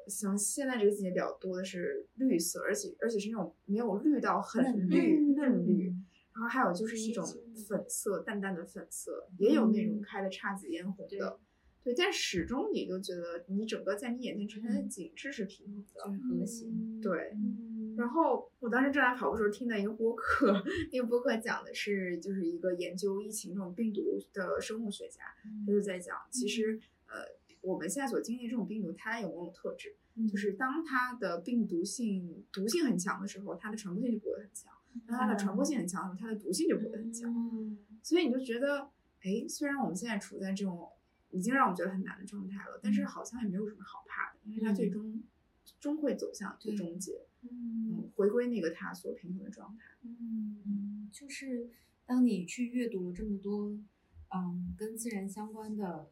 [0.09, 5.87] 像现在这个季节比较多的是绿色，而且而且是那种没有绿到很绿绿嫩绿，
[6.33, 7.25] 然后还有就是一种
[7.67, 11.39] 粉色，淡淡的粉色，也有那种嗯开的姹紫嫣红的。
[11.83, 16.03] 对，但始终你就觉得你整个在你眼前呈现的嗯景致是平衡的。
[16.03, 16.65] 就是和谐。
[17.01, 20.53] 对嗯然后我当时正在跑步的时候听的一个播客，
[20.91, 24.01] 那个播客讲的是就是一个研究疫情这种病毒
[24.33, 25.23] 的生物学家，
[25.65, 26.96] 他就在讲，其实呃
[27.67, 30.25] 我们现在所经历这种病毒，它有某种特质，嗯。
[30.27, 34.71] 就是当它的病毒性毒性很强的时候，它的传播性就不会很强；
[35.05, 37.29] 当它的传播性很强的时候，它的毒性就不会很强。
[37.29, 37.77] 嗯。
[38.01, 38.89] 所以你就觉得，
[39.21, 40.87] 哎，虽然我们现在处在这种
[41.31, 45.21] 已经让我们觉得很难的状态了，但是好像也没有什么好怕的，因为它最终
[45.81, 49.83] 终会走向最终结，嗯，回归那个它所平衡的状态。
[50.03, 51.69] 嗯，就是
[52.05, 53.77] 当你去阅读了这么多，
[54.33, 56.07] 嗯，跟自然相关的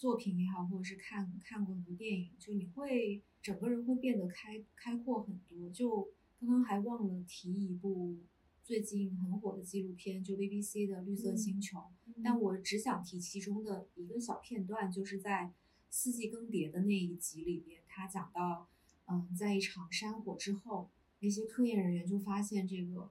[0.00, 5.68] 作品也好，或者是看看过很多电影，就你会整个人会变得开开阔很多。
[5.68, 6.08] 就
[6.40, 8.16] 刚刚还忘了提一部
[8.64, 11.76] 最近很火的纪录片，就 BBC 的《绿色星球》，
[12.24, 15.52] 但我只想提其中的一个小片段，就是在
[15.90, 18.70] 四季更迭的那一集里边，他讲到，
[19.04, 20.88] 嗯，在一场山火之后，
[21.18, 23.10] 那些科研人员就发现这个。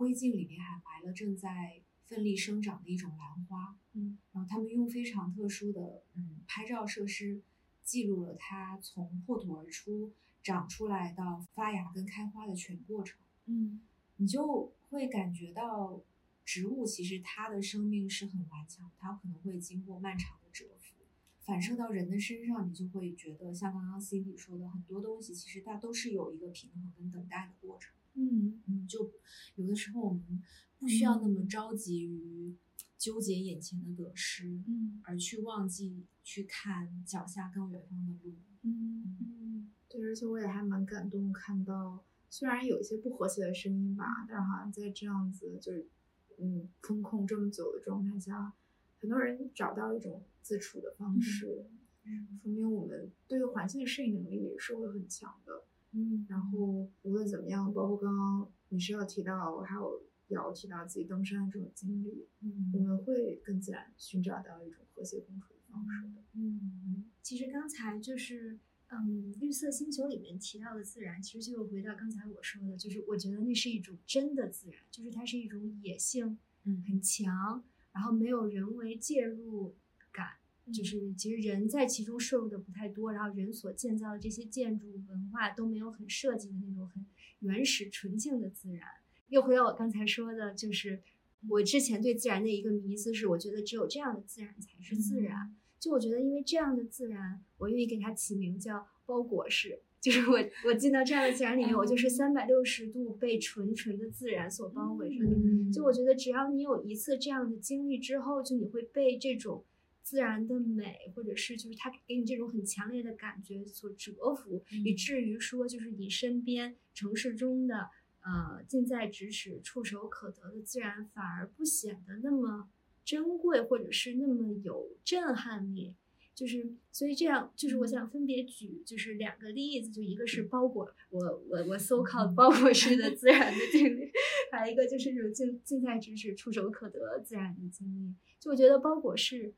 [0.00, 7.42] 灰烬里面还埋了正在奋力生长的一种兰花，嗯，然后他们用非常特殊的嗯拍照设施
[7.82, 10.12] 记录了它从破土而出、
[10.42, 13.80] 长出来到发芽跟开花的全过程，嗯，
[14.16, 16.00] 你就会感觉到
[16.44, 20.94] 植物其实它的生命是很顽强，它可能会经过漫长的蛰伏，
[21.40, 27.92] 反射到人的身上，你就会觉得像刚刚 Cindy 说的，很多东西其实它都是有一个平衡跟等待的过程。
[28.14, 28.62] 嗯。
[28.66, 29.10] 嗯，就
[29.56, 30.42] 有的时候我们
[30.78, 32.56] 不需要那么着急于
[33.00, 38.34] 纠结眼前的得失，嗯，而去忘记去看脚下更远方的路。
[38.60, 45.88] 嗯嗯，对，而且我也还蛮感动，看到虽然有一些不和谐的声音吧，但是好像在这样子就是
[46.36, 48.52] 嗯风控这么久的状态下，
[49.00, 51.64] 很多人找到一种自处的方式，
[52.04, 52.38] 嗯。
[52.42, 55.64] 说明我们对于环境的适应能力也是会很强的。
[55.92, 60.02] 嗯，然后无论怎么样，包括刚刚你是要提到，还有
[60.34, 66.22] 要提到自己登山这种经历，嗯，我们会更自然寻找到一种和谐共处的方式的。
[66.34, 68.58] 嗯，其实刚才就是
[68.88, 79.74] 嗯，绿色星球里面提到的自然，其实就回到刚才我说的，就是我觉得那是一种真的自然，就是它是一种野性，嗯很强，然后没有人为介入
[80.12, 80.34] 感。
[80.72, 87.04] 就是其实人在其中摄入的不太多，然后人所建造的这些建筑文化都没有很设计的那种很
[87.40, 88.86] 原始纯净的自然。
[89.30, 91.00] 又回到我刚才说的，就是
[91.48, 95.56] 我之前对自然的一个迷思是，我觉得只有这样的自然才是自然。
[95.80, 99.80] 就我觉得，因为这样的自然，我愿意给它起名叫包裹式。
[100.00, 105.36] 就是我我进到这样的自然里面，我就是三百六十度被纯纯的自然所包围着的。
[105.72, 109.64] 就我觉得，只要你有一次这样的经历之后，就你会被这种。
[110.02, 117.88] 自然的美，或者是就是它给你这种很强烈的感觉所折服，以至于说就是你身边城市中的
[118.30, 122.68] 呃近在咫尺、触手可得的自然，反而不显得那么
[123.04, 125.94] 珍贵，或者是那么有震撼力。
[126.32, 134.10] 就是所以这样，就是我想分别举就是两个例子，就一个是包裹我我我搜靠包裹式的自然的经历，
[134.52, 138.14] 还有一个就是这种近近在咫尺、触手可得自然的经历。
[138.38, 139.52] 就我觉得包裹式。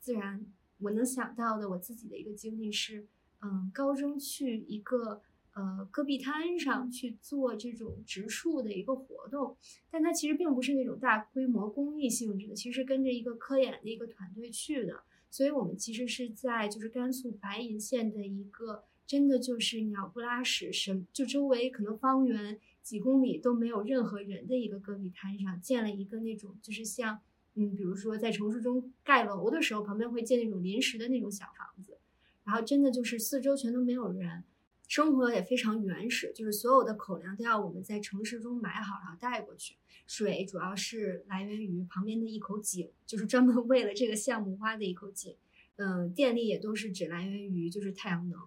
[0.00, 0.46] 自然，
[0.78, 3.08] 我能想到的我自己的一个经历是，
[3.42, 5.20] 嗯，高中去一个
[5.58, 9.56] 呃戈壁滩上去做这种植树的一个活动，
[9.90, 27.20] 但它其实并不是那种大规模公益性质的，其实跟着一个科研的一个团队去的，所以我们其实是在就是甘肃白银县的一个真的就是鸟不拉屎，什就周围可能方圆几公里都没有任何人的一个戈壁滩上建了一个那种就是像。
[27.60, 31.98] 嗯，比如说在城市中盖楼的时候，旁边会建那种临时的那种小房子，
[32.44, 34.44] 然后真的就是四周全都没有人，
[34.88, 39.76] 生活也非常原始，就是所有的口粮都要我们在城市中买好，然后带过去。
[40.06, 45.36] 水主要是来源于旁边的一口井，就是专门为了这个项目挖的一口井。
[45.76, 48.40] 嗯，电力也都是只来源于就是太阳能。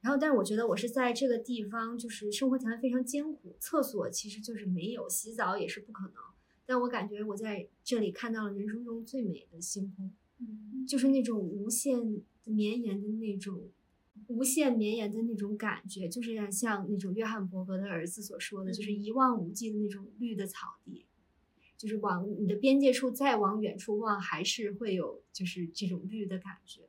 [0.00, 6.14] 然后，但是我觉得我是在这个地方，就是生活条件非常艰苦，厕所其实就是没有，洗澡也是不可能。
[6.66, 13.68] 但我感觉我在这里看到了人生中最美的星空，嗯，就是那种无限绵延的那种，
[14.28, 21.06] 无限绵延的那种感觉，就是像那种约翰伯格的儿子所说的，就是一望无际的那种绿的草地，
[21.76, 26.82] 就是往你的边界处再往远处望，还是会有就是这种绿的感觉，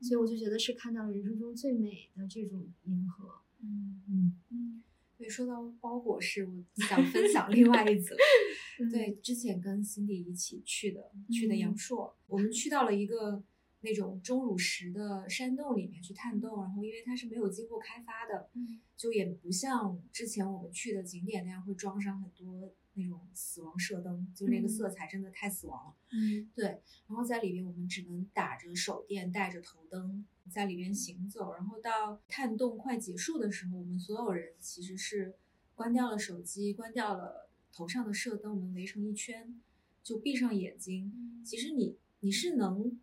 [0.00, 4.82] 所以我就觉得是看到人生中最美的这种银河，嗯嗯嗯。
[5.18, 8.16] 对，说到包裹式，我想分享另外一则。
[8.90, 13.42] 对，之前跟 Cindy 一起去的，去的阳朔，我们去到了一个
[13.80, 18.48] 那种钟乳石的山洞里面去探洞，然后因为它是没有经过开发的，
[18.96, 25.94] 就也不像之前我们去的景点那样会装上很多那种死亡射灯，就那个色彩真的太死亡了。
[26.12, 26.64] 嗯，对，
[27.06, 30.24] 然后在里面我们只能打着手电，带着头灯。
[30.50, 35.36] 在里面行走，然后到探洞快结束的时候，我们所有人其实是
[35.76, 39.60] 关掉了手机，关掉了头上的射灯，我们围成一圈，
[40.02, 42.98] 就闭上眼睛，其实你你是能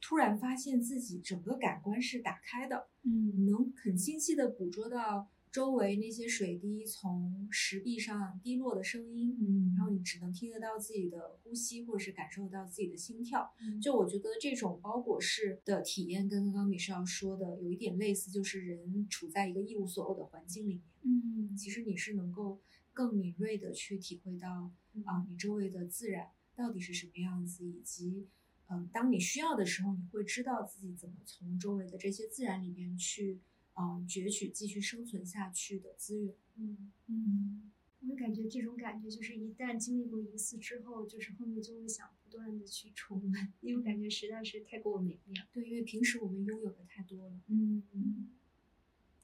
[0.00, 3.44] 突然发现自己整个感官是打开的，嗯。
[3.44, 13.52] 能很清晰的捕捉到周围那些水滴从石壁上滴落的声音，嗯然后你只能听得到自己的呼吸，或者是感受到自己的心跳。
[13.60, 13.80] 嗯。
[13.80, 21.56] 就我觉得这种包裹式的体验跟刚刚米少说的有一点类似，就是人处在一个一无所有的环境里面，嗯。
[21.56, 22.60] 其实你是能够
[22.92, 24.70] 更敏锐的去体会到
[25.04, 28.28] 啊、你周围的自然到底是什么样子，以及
[28.70, 33.40] 嗯、当你需要的时候，你会知道自己怎么从周围的这些自然里面去
[33.74, 36.34] 嗯、攫取继续生存下去的资源。
[36.56, 37.70] 嗯，嗯
[38.08, 45.44] 我感觉这种感觉就是一旦经历过一次之后，就是后面就会想不断的去重温，因为感觉实在是太过美妙。
[45.52, 47.40] 对，因为平时我们拥有的太多了。
[47.48, 47.82] 嗯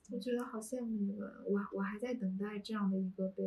[0.09, 3.43] 我觉得好羡慕你们，我我还在等待这样的一个被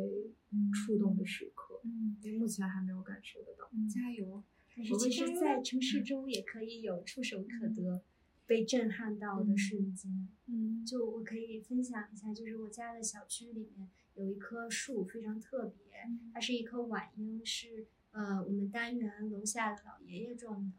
[0.74, 3.70] 触动的时刻，嗯，因为目前还没有感受得到。
[3.88, 4.42] 加油！
[4.80, 8.02] 但是其实，在城市中也可以有触手可得、
[8.46, 10.28] 被震撼到的瞬间。
[10.46, 20.72] 嗯就我可以分享一下，就是我家的小区里面有一棵树非常特别，它是一棵晚樱，是呃我们单元楼下的老爷爷种的。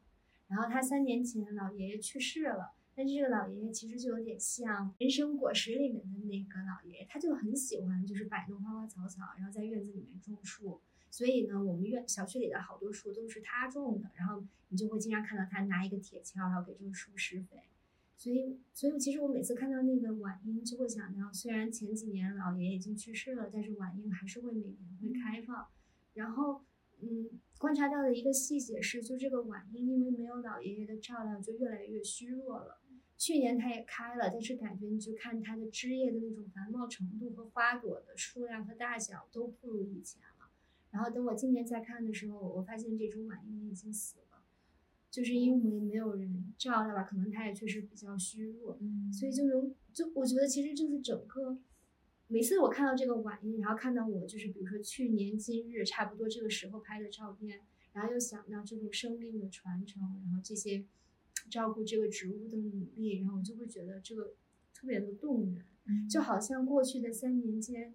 [0.47, 10.81] 然后他三年前老爷爷去世了，但是这个老爷爷其实就有点像《人生果实》里面的那个老爷爷，他就很喜欢就是摆弄花花草草，然后在院子里面种树。
[11.11, 17.57] 所以呢，我们院小区里的好多树都是他种的，然后你就会经常看到他拿一个铁锹，然后给这个树施肥。
[18.15, 25.67] 所以，所以其实我每次看到那个晚樱，就会想到，虽然前几年老爷已经去世了，但是晚樱还是会每年会开放。
[26.13, 26.61] 然后，
[27.01, 32.79] 嗯，观察到的一个细节是，就这个晚樱因为没有老爷爷的照料，就越来越虚弱了。
[33.17, 40.30] 去年它也开了，但是感觉你就看它的枝叶的那种繁茂程度和花朵的数量和大小都不如以前了。
[40.91, 44.43] 然后等我今年再看的时候，我发现这株晚樱已经死了，
[45.09, 51.57] 就是因为没有人照料吧，可能它也确实比较虚弱，嗯所以就能就我觉得其实就是整个，
[52.27, 57.61] 每次我看到这个晚樱，然后看到我就是比如说去年今日差不多这个时候拍的照片，
[57.93, 60.85] 然后又想到这种生命的传承，然后这些
[61.49, 64.33] 照顾这个植物的努力，然后我就会觉得这个
[64.73, 65.65] 特别的动人。
[66.09, 67.93] 就好像过去的三年间，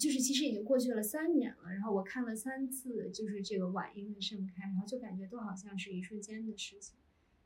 [0.00, 6.96] 就是其实已经过去了三年了，然后我看了三次，就是这个晚樱的盛开，然后就感觉都好像是一瞬间的事情，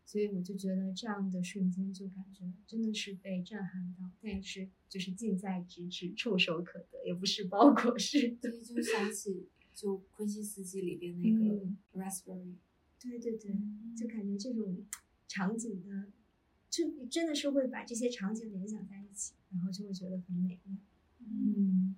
[0.06, 8.50] 所以我就觉得这样的瞬间就感觉真的是被震撼到，但是就是近在咫尺、触手可得，也不是包裹式的。
[8.50, 12.54] 对，就想起就昆西斯基里边那个嗯 raspberry，
[13.00, 13.52] 对对对，
[13.96, 14.84] 就感觉这种
[15.26, 16.12] 场景的，
[16.70, 20.76] 就真的是会把这些场景联想在一起，然后就会觉得很美妙。
[21.26, 21.96] 嗯，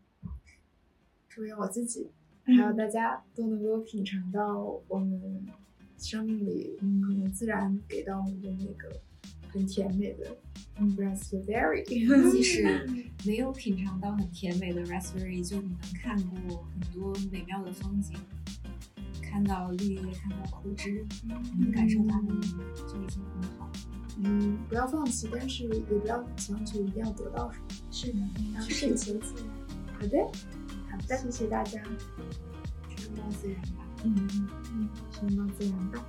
[1.37, 2.09] 祝愿我自己
[2.45, 5.45] 还有大家都能够品尝到我们
[5.99, 8.99] 生命里可能自然给到我们的那个
[9.51, 10.35] 很甜美的
[10.97, 11.85] raspberry。
[12.33, 12.87] 即使
[13.27, 18.17] 没有品尝到很甜美的 raspberry，就你能看过很多美妙的风景，
[19.21, 23.71] 看到绿叶，看到枯枝，你能感受它们，就已经很好。
[24.25, 27.67] 嗯，不要放弃，但是也不要强求一定要得到什么。
[27.91, 28.19] 是的，
[28.55, 29.45] 要顺其自然。
[29.99, 30.19] 好的，
[30.97, 31.81] 好的，谢谢大家。
[31.83, 33.85] 拥抱自然吧。
[34.05, 34.29] 嗯
[34.73, 34.89] 嗯，
[35.23, 36.05] 拥抱自然吧。